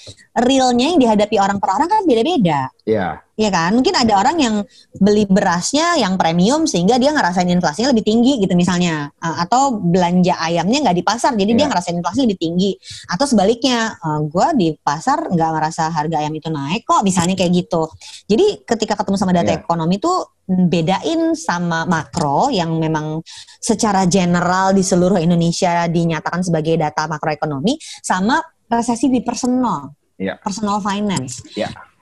realnya 0.45 0.93
yang 0.93 0.99
dihadapi 1.01 1.35
orang 1.41 1.57
per 1.57 1.69
orang 1.73 1.89
kan 1.89 2.01
beda-beda. 2.05 2.69
Ya, 2.85 3.25
Iya 3.35 3.51
kan? 3.51 3.75
Mungkin 3.75 3.91
ada 3.91 4.15
orang 4.15 4.39
yang 4.39 4.55
beli 4.95 5.27
berasnya 5.27 5.99
yang 5.99 6.15
premium 6.15 6.63
sehingga 6.63 6.95
dia 6.95 7.11
ngerasain 7.11 7.51
inflasinya 7.51 7.91
lebih 7.91 8.07
tinggi 8.07 8.39
gitu 8.39 8.55
misalnya. 8.55 9.11
Uh, 9.19 9.43
atau 9.43 9.75
belanja 9.75 10.39
ayamnya 10.39 10.87
nggak 10.87 10.95
di 10.95 11.03
pasar 11.03 11.35
jadi 11.35 11.51
dia 11.51 11.67
Iya. 11.67 11.71
ngerasain 11.75 11.99
inflasi 11.99 12.19
lebih 12.23 12.39
tinggi. 12.39 12.71
Atau 13.11 13.27
sebaliknya, 13.27 13.91
uh, 13.99 14.23
gue 14.23 14.47
di 14.55 14.67
pasar 14.79 15.27
nggak 15.27 15.49
ngerasa 15.51 15.91
harga 15.91 16.15
ayam 16.23 16.31
itu 16.31 16.47
naik 16.47 16.87
kok 16.87 17.03
misalnya 17.03 17.35
kayak 17.35 17.51
gitu. 17.67 17.91
Jadi 18.31 18.63
ketika 18.63 18.95
ketemu 19.03 19.17
sama 19.19 19.35
data 19.35 19.51
Iya. 19.51 19.59
ekonomi 19.59 19.99
tuh 19.99 20.34
bedain 20.45 21.33
sama 21.33 21.89
makro 21.89 22.53
yang 22.53 22.77
memang 22.77 23.21
secara 23.57 24.05
general 24.05 24.77
di 24.77 24.85
seluruh 24.85 25.17
Indonesia 25.17 25.89
dinyatakan 25.89 26.45
sebagai 26.45 26.77
data 26.77 27.09
makroekonomi 27.09 27.77
sama 28.05 28.37
resesi 28.69 29.09
di 29.09 29.25
personal. 29.25 29.89
Iya. 30.15 30.37
Personal 30.39 30.79
finance. 30.79 31.43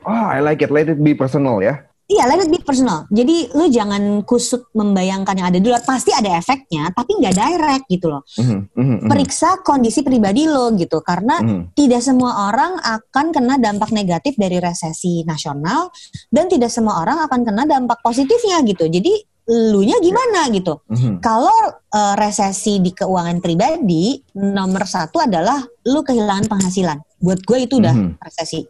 oh 0.03 0.27
I 0.27 0.43
like 0.43 0.62
it, 0.62 0.69
let 0.69 0.91
it 0.91 0.99
be 0.99 1.15
personal 1.15 1.63
ya. 1.63 1.82
Iya, 2.13 2.30
let 2.30 2.45
it 2.45 2.49
be 2.54 2.62
personal. 2.62 3.10
Jadi 3.10 3.49
lu 3.58 3.65
jangan 3.73 4.21
kusut 4.21 4.69
membayangkan 4.78 5.34
yang 5.34 5.47
ada 5.49 5.58
di 5.58 5.65
luar. 5.65 5.82
Pasti 5.82 6.13
ada 6.13 6.30
efeknya, 6.38 6.93
tapi 6.93 7.17
nggak 7.17 7.34
direct 7.34 7.86
gitu 7.89 8.13
loh. 8.13 8.21
Mhm, 8.38 8.69
mhm, 8.69 8.86
mhm, 8.86 9.10
Periksa 9.10 9.65
kondisi 9.65 10.06
pribadi 10.06 10.45
lo 10.45 10.69
gitu, 10.78 11.02
karena 11.02 11.41
mhm. 11.41 11.73
tidak 11.73 12.06
semua 12.06 12.54
orang 12.54 12.78
akan 12.78 13.34
kena 13.34 13.58
dampak 13.58 13.89
negatif 13.89 14.38
dari 14.38 14.62
resesi 14.62 15.26
nasional 15.26 15.89
dan 16.30 16.45
tidak 16.45 16.69
semua 16.69 17.02
orang 17.02 17.17
akan 17.26 17.41
kena 17.41 17.65
dampak 17.65 17.97
positifnya 18.06 18.62
gitu. 18.62 18.86
Jadi 18.86 19.34
elunya 19.43 19.97
gimana 19.99 20.47
gitu. 20.54 20.86
Mhm. 20.88 21.19
Kalau 21.19 21.58
eh, 21.93 22.15
resesi 22.15 22.78
di 22.78 22.93
keuangan 22.93 23.41
pribadi, 23.41 24.21
nomor 24.38 24.86
satu 24.86 25.17
adalah 25.17 25.62
lu 25.89 26.06
kehilangan 26.06 26.45
penghasilan. 26.45 26.97
Buat 27.17 27.41
gue 27.41 27.58
itu 27.65 27.82
udah 27.82 27.93
Mhm. 27.95 28.21
resesi. 28.21 28.62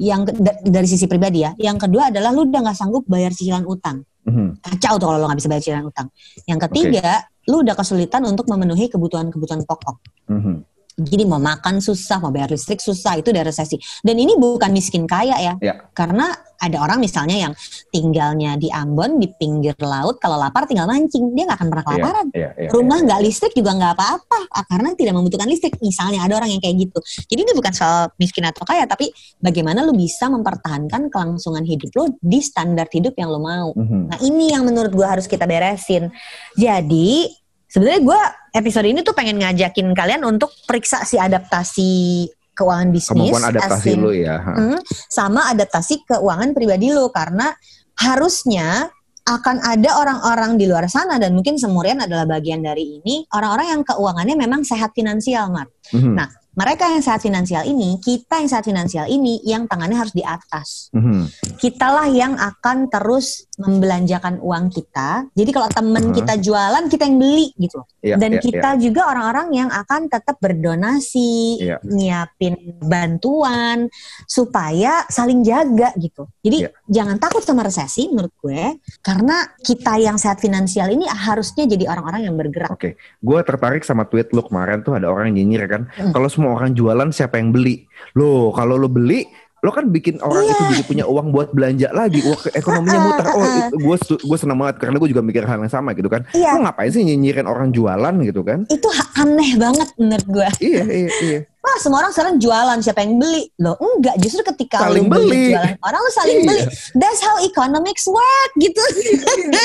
Yang 0.00 0.40
dari 0.64 0.88
sisi 0.88 1.04
pribadi 1.04 1.44
ya. 1.44 1.52
Yang 1.60 1.86
kedua 1.86 2.08
adalah 2.08 2.32
lu 2.32 2.48
udah 2.48 2.60
nggak 2.64 2.78
sanggup 2.78 3.04
bayar 3.04 3.36
cicilan 3.36 3.68
utang. 3.68 4.00
Mhm. 4.24 4.64
Kacau 4.64 4.96
tuh 4.96 5.06
kalau 5.12 5.18
lu 5.20 5.26
nggak 5.28 5.40
bisa 5.44 5.48
bayar 5.52 5.62
cicilan 5.62 5.84
utang. 5.84 6.08
Yang 6.48 6.60
ketiga, 6.68 7.28
lu 7.52 7.60
udah 7.60 7.76
kesulitan 7.76 8.24
untuk 8.24 8.48
memenuhi 8.48 8.88
kebutuhan-kebutuhan 8.88 9.68
pokok. 9.68 9.96
Mhm. 10.32 10.69
Jadi 11.00 11.24
mau 11.24 11.40
makan 11.40 11.80
susah, 11.80 12.20
mau 12.20 12.28
bayar 12.28 12.52
listrik 12.52 12.78
susah, 12.78 13.16
itu 13.16 13.32
udah 13.32 13.44
resesi. 13.44 13.80
Dan 14.04 14.20
ini 14.20 14.36
bukan 14.36 14.68
miskin 14.70 15.08
kaya 15.08 15.36
ya. 15.40 15.54
Ya. 15.64 15.74
Karena 15.96 16.30
ada 16.60 16.76
orang 16.84 17.00
misalnya 17.00 17.48
yang 17.48 17.52
tinggalnya 17.88 18.60
di 18.60 18.68
Ambon, 18.68 19.16
di 19.16 19.32
pinggir 19.32 19.72
laut, 19.80 20.20
kalau 20.20 20.36
lapar 20.36 20.68
tinggal 20.68 20.84
mancing. 20.84 21.32
Dia 21.32 21.48
nggak 21.48 21.58
akan 21.58 21.68
pernah 21.72 21.84
kelaparan. 21.88 22.26
Iya, 22.36 22.48
iya, 22.52 22.68
Rumah 22.68 22.98
iya, 23.00 23.06
nggak 23.08 23.20
iya. 23.24 23.26
listrik 23.26 23.52
juga 23.56 23.72
nggak 23.72 23.92
apa-apa 23.96 24.38
ah, 24.52 24.64
karena 24.68 24.88
tidak 24.92 25.14
membutuhkan 25.16 25.48
listrik. 25.48 25.80
Misalnya 25.80 26.20
ada 26.20 26.36
orang 26.36 26.52
yang 26.52 26.60
kayak 26.60 26.76
gitu. 26.84 26.98
Jadi 27.32 27.40
ini 27.48 27.52
bukan 27.56 27.72
soal 27.72 28.12
miskin 28.20 28.44
atau 28.44 28.62
kaya, 28.68 28.84
tapi 28.84 29.08
bagaimana 29.40 29.80
lu 29.80 29.96
bisa 29.96 30.28
mempertahankan 30.28 31.08
kelangsungan 31.08 31.64
hidup 31.64 31.90
lu 31.96 32.12
di 32.20 32.44
standar 32.44 32.86
hidup 32.92 33.16
yang 33.16 33.32
lu 33.32 33.40
mau. 33.40 33.72
Mhm. 33.72 34.12
Nah 34.12 34.18
ini 34.20 34.52
yang 34.52 34.68
menurut 34.68 34.92
gua 34.92 35.16
harus 35.16 35.24
kita 35.24 35.48
beresin. 35.48 36.12
Jadi 36.60 37.39
sebenarnya 37.70 38.00
gua 38.02 38.20
episode 38.50 38.86
ini 38.90 39.00
tuh 39.06 39.14
pengen 39.14 39.38
ngajakin 39.38 39.94
kalian 39.94 40.22
untuk 40.26 40.50
periksa 40.66 41.06
si 41.06 41.16
adaptasi 41.16 42.26
keuangan 42.52 42.90
bisnis, 42.92 43.30
Kemampuan 43.32 43.44
adaptasi 43.56 43.88
as 43.88 43.94
in- 43.94 44.02
lu 44.02 44.12
ya. 44.12 44.36
Hmm, 44.42 44.78
sama 45.08 45.48
adaptasi 45.48 46.04
keuangan 46.04 46.52
pribadi 46.52 46.92
lo 46.92 47.08
karena 47.08 47.48
harusnya 47.96 48.90
akan 49.24 49.62
ada 49.62 50.00
orang-orang 50.00 50.58
di 50.58 50.64
luar 50.66 50.90
sana 50.90 51.20
dan 51.20 51.36
mungkin 51.36 51.54
semurian 51.54 52.02
adalah 52.02 52.26
bagian 52.26 52.64
dari 52.64 52.98
ini 52.98 53.22
orang-orang 53.30 53.78
yang 53.78 53.82
keuangannya 53.86 54.36
memang 54.36 54.60
sehat 54.66 54.90
finansial, 54.96 55.52
Mar. 55.54 55.70
Mhm. 55.94 56.18
Nah, 56.18 56.28
mereka 56.50 56.90
yang 56.90 56.98
sehat 57.04 57.22
finansial 57.22 57.62
ini, 57.62 58.02
kita 58.02 58.42
yang 58.42 58.50
sehat 58.50 58.66
finansial 58.66 59.06
ini 59.06 59.38
yang 59.46 59.70
tangannya 59.70 59.94
harus 59.94 60.10
di 60.10 60.24
atas. 60.26 60.90
Mhm. 60.90 61.30
Kitalah 61.62 62.10
yang 62.10 62.34
akan 62.34 62.90
terus 62.90 63.46
membelanjakan 63.60 64.40
uang 64.40 64.72
kita. 64.72 65.28
Jadi 65.36 65.50
kalau 65.52 65.68
temen 65.68 66.00
Uh-huh. 66.00 66.16
kita 66.16 66.34
jualan, 66.40 66.84
kita 66.88 67.04
yang 67.04 67.20
beli 67.20 67.52
gitu. 67.60 67.84
Iya, 68.00 68.16
Dan 68.16 68.32
iya, 68.36 68.40
kita 68.40 68.70
juga 68.80 69.12
orang-orang 69.12 69.52
yang 69.52 69.68
akan 69.68 70.08
tetap 70.08 70.40
berdonasi, 70.40 71.60
Iya. 71.60 71.76
nyiapin 71.84 72.56
bantuan 72.80 73.92
supaya 74.24 75.04
saling 75.06 75.44
jaga 75.44 75.92
gitu. 76.00 76.24
Jadi 76.40 76.64
Iya. 76.64 76.70
jangan 76.88 77.20
takut 77.20 77.44
sama 77.44 77.62
resesi 77.62 78.08
menurut 78.08 78.32
gue, 78.40 78.80
karena 79.04 79.44
kita 79.60 80.00
yang 80.00 80.16
sehat 80.16 80.40
finansial 80.40 80.88
ini 80.88 81.04
harusnya 81.04 81.68
jadi 81.68 81.84
orang-orang 81.90 82.30
yang 82.30 82.34
bergerak. 82.40 82.72
Oke, 82.72 82.96
gue 82.96 83.38
tertarik 83.44 83.84
sama 83.84 84.08
tweet 84.08 84.32
lu 84.32 84.40
kemarin 84.40 84.80
tuh 84.80 84.96
ada 84.96 85.12
orang 85.12 85.30
yang 85.30 85.44
nyinyir 85.44 85.68
kan, 85.68 85.82
Hmm. 85.92 86.16
kalau 86.16 86.32
semua 86.32 86.56
orang 86.56 86.72
jualan 86.72 87.12
siapa 87.12 87.36
yang 87.36 87.52
beli? 87.52 87.84
Loh, 88.16 88.54
kalau 88.56 88.80
lo 88.80 88.88
beli, 88.88 89.28
lo 89.60 89.70
kan 89.70 89.84
bikin 89.86 90.16
orang 90.18 90.40
Iya. 90.40 90.50
itu 90.50 90.62
jadi 90.70 90.84
punya 90.84 91.04
uang 91.04 91.30
buat 91.30 91.52
belanja 91.52 91.88
lagi, 91.90 92.20
uang 92.22 92.40
ekonominya 92.50 92.96
Ah, 92.96 93.04
muter. 93.04 93.24
ah, 93.24 93.34
Oh, 93.34 93.44
gue 93.70 93.96
gue 94.18 94.38
senang 94.38 94.56
banget 94.56 94.76
karena 94.78 94.96
gue 94.96 95.08
juga 95.08 95.20
mikir 95.20 95.44
hal 95.44 95.58
yang 95.58 95.68
sama 95.68 95.92
gitu 95.92 96.08
kan. 96.08 96.24
Iya, 96.30 96.56
Lo 96.56 96.64
ngapain 96.64 96.88
sih 96.88 97.02
nyinyirin 97.02 97.44
orang 97.44 97.68
jualan 97.68 98.14
gitu 98.22 98.40
kan? 98.40 98.64
itu 98.66 98.88
aneh 99.14 99.52
banget 99.54 99.88
menurut 99.96 100.26
gue. 100.26 100.48
iya, 100.62 100.84
iya, 100.86 101.10
iya. 101.20 101.40
Wah, 101.60 101.76
semua 101.76 102.00
orang 102.00 102.12
sekarang 102.16 102.40
jualan, 102.40 102.80
siapa 102.80 103.04
yang 103.04 103.20
beli? 103.20 103.44
Loh, 103.60 103.76
enggak, 103.76 104.16
justru 104.16 104.40
ketika 104.48 104.80
Saling 104.80 105.06
lu 105.06 105.12
beli 105.12 105.52
jualan 105.52 105.76
orang 105.76 106.00
lu 106.00 106.10
saling 106.10 106.38
Iya. 106.40 106.46
beli. 106.48 106.62
That's 106.96 107.20
how 107.20 107.36
economics 107.44 108.08
work 108.08 108.50
gitu. 108.56 108.80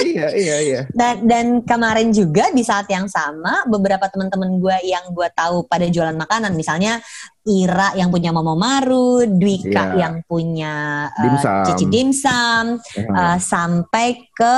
iya, 0.03 0.27
iya, 0.36 0.58
iya. 0.60 0.81
Dan, 0.99 1.23
dan 1.23 1.45
kemarin 1.63 2.12
juga 2.12 2.51
di 2.51 2.67
saat 2.67 2.91
yang 2.91 3.08
sama 3.08 3.63
beberapa 3.65 4.12
teman-teman 4.12 4.60
gue 4.60 4.77
yang 4.84 5.08
gue 5.10 5.27
tahu 5.31 5.63
pada 5.65 5.88
jualan 5.88 6.15
makanan 6.15 6.51
misalnya 6.51 6.99
Ira 7.45 7.93
yang 7.93 8.10
punya 8.10 8.34
Momo 8.34 8.58
Maru, 8.58 9.21
Dwika 9.29 9.93
Iya. 9.93 10.01
yang 10.01 10.15
punya 10.25 10.73
uh, 11.13 11.21
Dimsum. 11.21 11.62
Cici 11.69 11.86
Dimsum, 11.86 12.65
Nah, 13.05 13.38
uh, 13.38 13.38
sampai 13.38 14.34
ke 14.36 14.56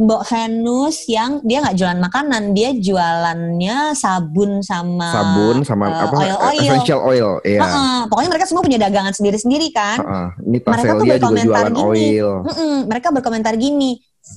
Mbok 0.00 0.24
Venus 0.24 1.04
yang 1.04 1.44
dia 1.44 1.60
nggak 1.60 1.76
jualan 1.76 2.00
makanan, 2.00 2.56
dia 2.56 2.72
jualannya 2.72 3.92
sabun 3.92 4.64
sama 4.64 5.12
sabun 5.12 5.56
sama 5.68 5.84
uh, 5.92 6.08
apa? 6.08 6.16
oil-oil. 6.16 6.72
Essential 6.72 7.00
oil, 7.04 7.30
iya. 7.44 7.60
Heeh, 7.60 7.98
pokoknya 8.08 8.30
mereka 8.32 8.46
semua 8.48 8.64
punya 8.64 8.80
dagangan 8.80 9.12
sendiri-sendiri 9.12 9.68
kan. 9.76 10.00
Heeh. 10.00 10.28
Ini 10.48 10.58
Mereka 10.64 10.92
tuh 10.96 11.04
juga 11.04 11.16
berkomentar 11.20 11.44
jualan 11.44 11.72
gini. 11.76 11.84
oil. 11.84 12.28
Mereka 12.88 13.08
berkomentar 13.12 13.54
gini, 13.60 13.90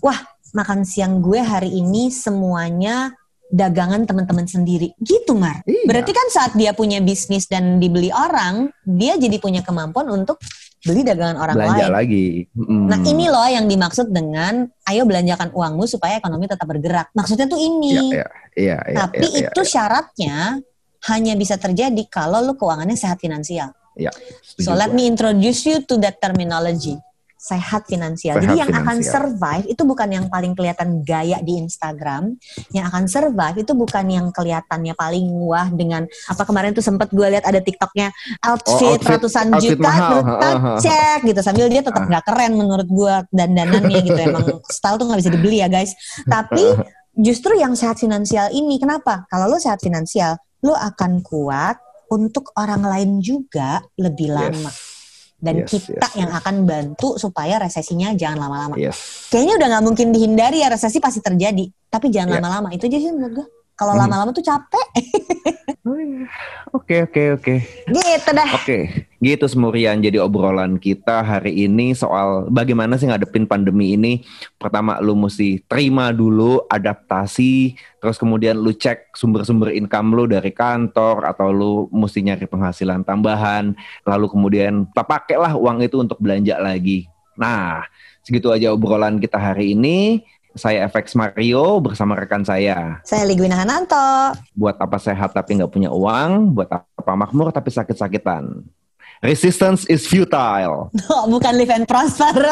wah 0.04 0.20
makan 0.52 0.84
siang 0.84 1.24
gue 1.24 1.40
hari 1.40 1.72
ini 1.72 2.12
semuanya 2.12 3.16
dagangan 3.52 4.08
teman-teman 4.08 4.48
sendiri. 4.48 4.96
Gitu 4.98 5.36
Mar. 5.36 5.62
Iya. 5.68 5.84
Berarti 5.86 6.12
kan 6.16 6.28
saat 6.32 6.52
dia 6.56 6.72
punya 6.72 7.04
bisnis 7.04 7.46
dan 7.52 7.78
dibeli 7.78 8.08
orang, 8.10 8.72
dia 8.88 9.20
jadi 9.20 9.38
punya 9.38 9.60
kemampuan 9.62 10.08
untuk 10.08 10.40
beli 10.82 11.06
dagangan 11.06 11.38
orang 11.38 11.56
belanja 11.60 11.86
lain. 11.86 11.94
lagi. 11.94 12.26
Mm. 12.58 12.86
Nah 12.90 13.00
ini 13.06 13.26
loh 13.30 13.46
yang 13.46 13.70
dimaksud 13.70 14.10
dengan 14.10 14.66
ayo 14.90 15.06
belanjakan 15.06 15.54
uangmu 15.54 15.86
supaya 15.86 16.18
ekonomi 16.18 16.50
tetap 16.50 16.66
bergerak. 16.66 17.14
Maksudnya 17.14 17.46
tuh 17.46 17.60
ini. 17.62 18.18
iya, 18.18 18.26
iya, 18.58 18.78
iya, 18.90 18.98
Tapi 19.06 19.26
iya, 19.30 19.38
iya, 19.46 19.50
itu 19.52 19.62
syaratnya 19.62 20.36
hanya 21.12 21.34
bisa 21.38 21.60
terjadi 21.60 22.02
kalau 22.10 22.42
lu 22.42 22.58
keuangannya 22.58 22.98
sehat 22.98 23.22
finansial. 23.22 23.70
iya. 24.00 24.10
Setuju 24.42 24.66
So 24.66 24.74
let 24.74 24.90
gua. 24.90 24.98
me 24.98 25.04
introduce 25.06 25.68
you 25.70 25.84
to 25.86 26.00
that 26.02 26.18
terminology. 26.18 26.98
Sehat 27.42 27.90
finansial. 27.90 28.38
Sehat 28.38 28.46
Jadi 28.46 28.56
yang 28.62 28.70
akan 28.70 29.02
finansial. 29.02 29.14
survive 29.18 29.66
itu 29.66 29.82
bukan 29.82 30.10
yang 30.14 30.26
paling 30.30 30.54
kelihatan 30.54 31.02
gaya 31.02 31.42
di 31.42 31.58
Instagram. 31.58 32.38
Yang 32.70 32.86
akan 32.94 33.04
survive 33.10 33.58
itu 33.66 33.74
bukan 33.74 34.06
yang 34.14 34.30
kelihatannya 34.30 34.94
paling 34.94 35.26
wah 35.42 35.66
dengan 35.74 36.06
apa 36.30 36.46
kemarin 36.46 36.78
tuh 36.78 36.86
sempat 36.86 37.10
gue 37.10 37.26
lihat 37.26 37.42
ada 37.50 37.58
TikToknya 37.58 38.14
outfit, 38.46 38.78
Oh, 38.78 38.94
outfit- 38.94 39.10
ratusan 39.18 39.58
outfit 39.58 39.74
juta 39.74 39.90
ha. 39.90 40.78
cek 40.78 41.20
gitu 41.26 41.42
sambil 41.42 41.66
dia 41.66 41.82
tetap 41.82 42.06
nggak 42.06 42.30
keren 42.30 42.54
menurut 42.54 42.86
gue 42.86 43.14
dan 43.34 43.50
danannya 43.58 44.00
gitu 44.06 44.22
emang 44.22 44.46
style 44.70 45.02
tuh 45.02 45.10
nggak 45.10 45.20
bisa 45.26 45.32
dibeli 45.34 45.66
ya 45.66 45.68
guys. 45.68 45.98
Tapi 46.30 46.78
justru 47.18 47.58
yang 47.58 47.74
sehat 47.74 47.98
finansial 47.98 48.54
ini 48.54 48.78
kenapa? 48.78 49.26
Kalau 49.34 49.50
lo 49.50 49.58
sehat 49.58 49.82
finansial, 49.82 50.38
lo 50.62 50.78
akan 50.78 51.26
kuat 51.26 51.82
untuk 52.14 52.54
orang 52.54 52.86
lain 52.86 53.18
juga 53.18 53.82
lebih 53.98 54.30
lama. 54.30 54.70
Dan 55.42 55.66
Yes, 55.66 55.74
kita 55.74 56.06
yes, 56.06 56.16
yang 56.22 56.30
yes. 56.30 56.38
akan 56.38 56.56
bantu 56.70 57.18
supaya 57.18 57.58
resesinya 57.58 58.14
jangan 58.14 58.46
lama-lama. 58.46 58.78
Yes. 58.78 59.26
Kayaknya 59.34 59.54
udah 59.58 59.68
nggak 59.74 59.84
mungkin 59.90 60.08
dihindari 60.14 60.62
ya 60.62 60.70
resesi 60.70 61.02
pasti 61.02 61.18
terjadi. 61.18 61.66
Tapi 61.90 62.14
jangan 62.14 62.38
Iya. 62.38 62.38
lama-lama. 62.38 62.70
Itu 62.78 62.86
aja 62.86 62.98
sih 63.02 63.10
menurut 63.10 63.34
gue. 63.42 63.48
Kalau 63.82 63.98
Hmm. 63.98 64.06
lama-lama 64.06 64.30
tuh 64.30 64.46
capek. 64.46 64.88
Oh, 65.82 65.98
iya. 65.98 66.30
Oke, 66.78 67.02
oke, 67.10 67.42
oke. 67.42 67.56
gitu 67.90 68.30
dah. 68.38 68.54
Oke, 68.54 69.10
gitu 69.18 69.50
Semurian. 69.50 69.98
Jadi 69.98 70.22
obrolan 70.22 70.78
kita 70.78 71.26
hari 71.26 71.66
ini 71.66 71.98
soal 71.98 72.46
bagaimana 72.54 73.02
sih 73.02 73.10
ngadepin 73.10 73.50
pandemi 73.50 73.98
ini. 73.98 74.22
Pertama 74.62 75.02
lu 75.02 75.18
mesti 75.18 75.58
terima 75.66 76.14
dulu, 76.14 76.62
adaptasi, 76.70 77.74
terus 77.98 78.22
kemudian 78.22 78.62
lu 78.62 78.78
cek 78.78 79.18
sumber-sumber 79.18 79.74
income 79.74 80.14
lu 80.14 80.30
dari 80.30 80.54
kantor 80.54 81.26
atau 81.26 81.50
lu 81.50 81.74
mesti 81.90 82.22
nyari 82.30 82.46
penghasilan 82.46 83.02
tambahan, 83.02 83.74
lalu 84.06 84.30
kemudian 84.30 84.86
pakailah 84.94 85.58
uang 85.58 85.82
itu 85.82 85.98
untuk 85.98 86.22
belanja 86.22 86.62
lagi. 86.62 87.10
Nah, 87.42 87.90
segitu 88.22 88.54
aja 88.54 88.70
obrolan 88.70 89.18
kita 89.18 89.42
hari 89.42 89.74
ini. 89.74 90.22
Saya 90.52 90.84
FX 90.92 91.16
Mario 91.16 91.80
bersama 91.80 92.20
rekan 92.20 92.44
saya. 92.44 93.00
Saya 93.08 93.24
Ligwina 93.24 93.56
Hananto. 93.56 94.36
Buat 94.52 94.76
apa 94.84 95.00
sehat 95.00 95.32
tapi 95.32 95.56
nggak 95.56 95.72
punya 95.72 95.88
uang, 95.88 96.52
buat 96.52 96.68
apa 96.68 97.12
makmur 97.16 97.56
tapi 97.56 97.72
sakit-sakitan. 97.72 98.60
Resistance 99.22 99.86
is 99.88 100.10
futile. 100.10 100.90
Oh, 101.14 101.30
bukan 101.30 101.54
live 101.56 101.72
and 101.72 101.88
prosper. 101.88 102.36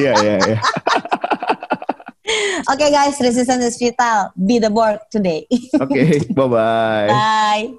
Iya, 0.00 0.12
iya, 0.20 0.36
iya. 0.44 0.58
Oke 2.72 2.92
guys, 2.92 3.16
resistance 3.24 3.64
is 3.64 3.80
futile. 3.80 4.28
Be 4.36 4.60
the 4.60 4.68
board 4.68 5.00
today. 5.08 5.48
Oke, 5.80 6.28
bye-bye. 6.36 7.08
Bye. 7.08 7.72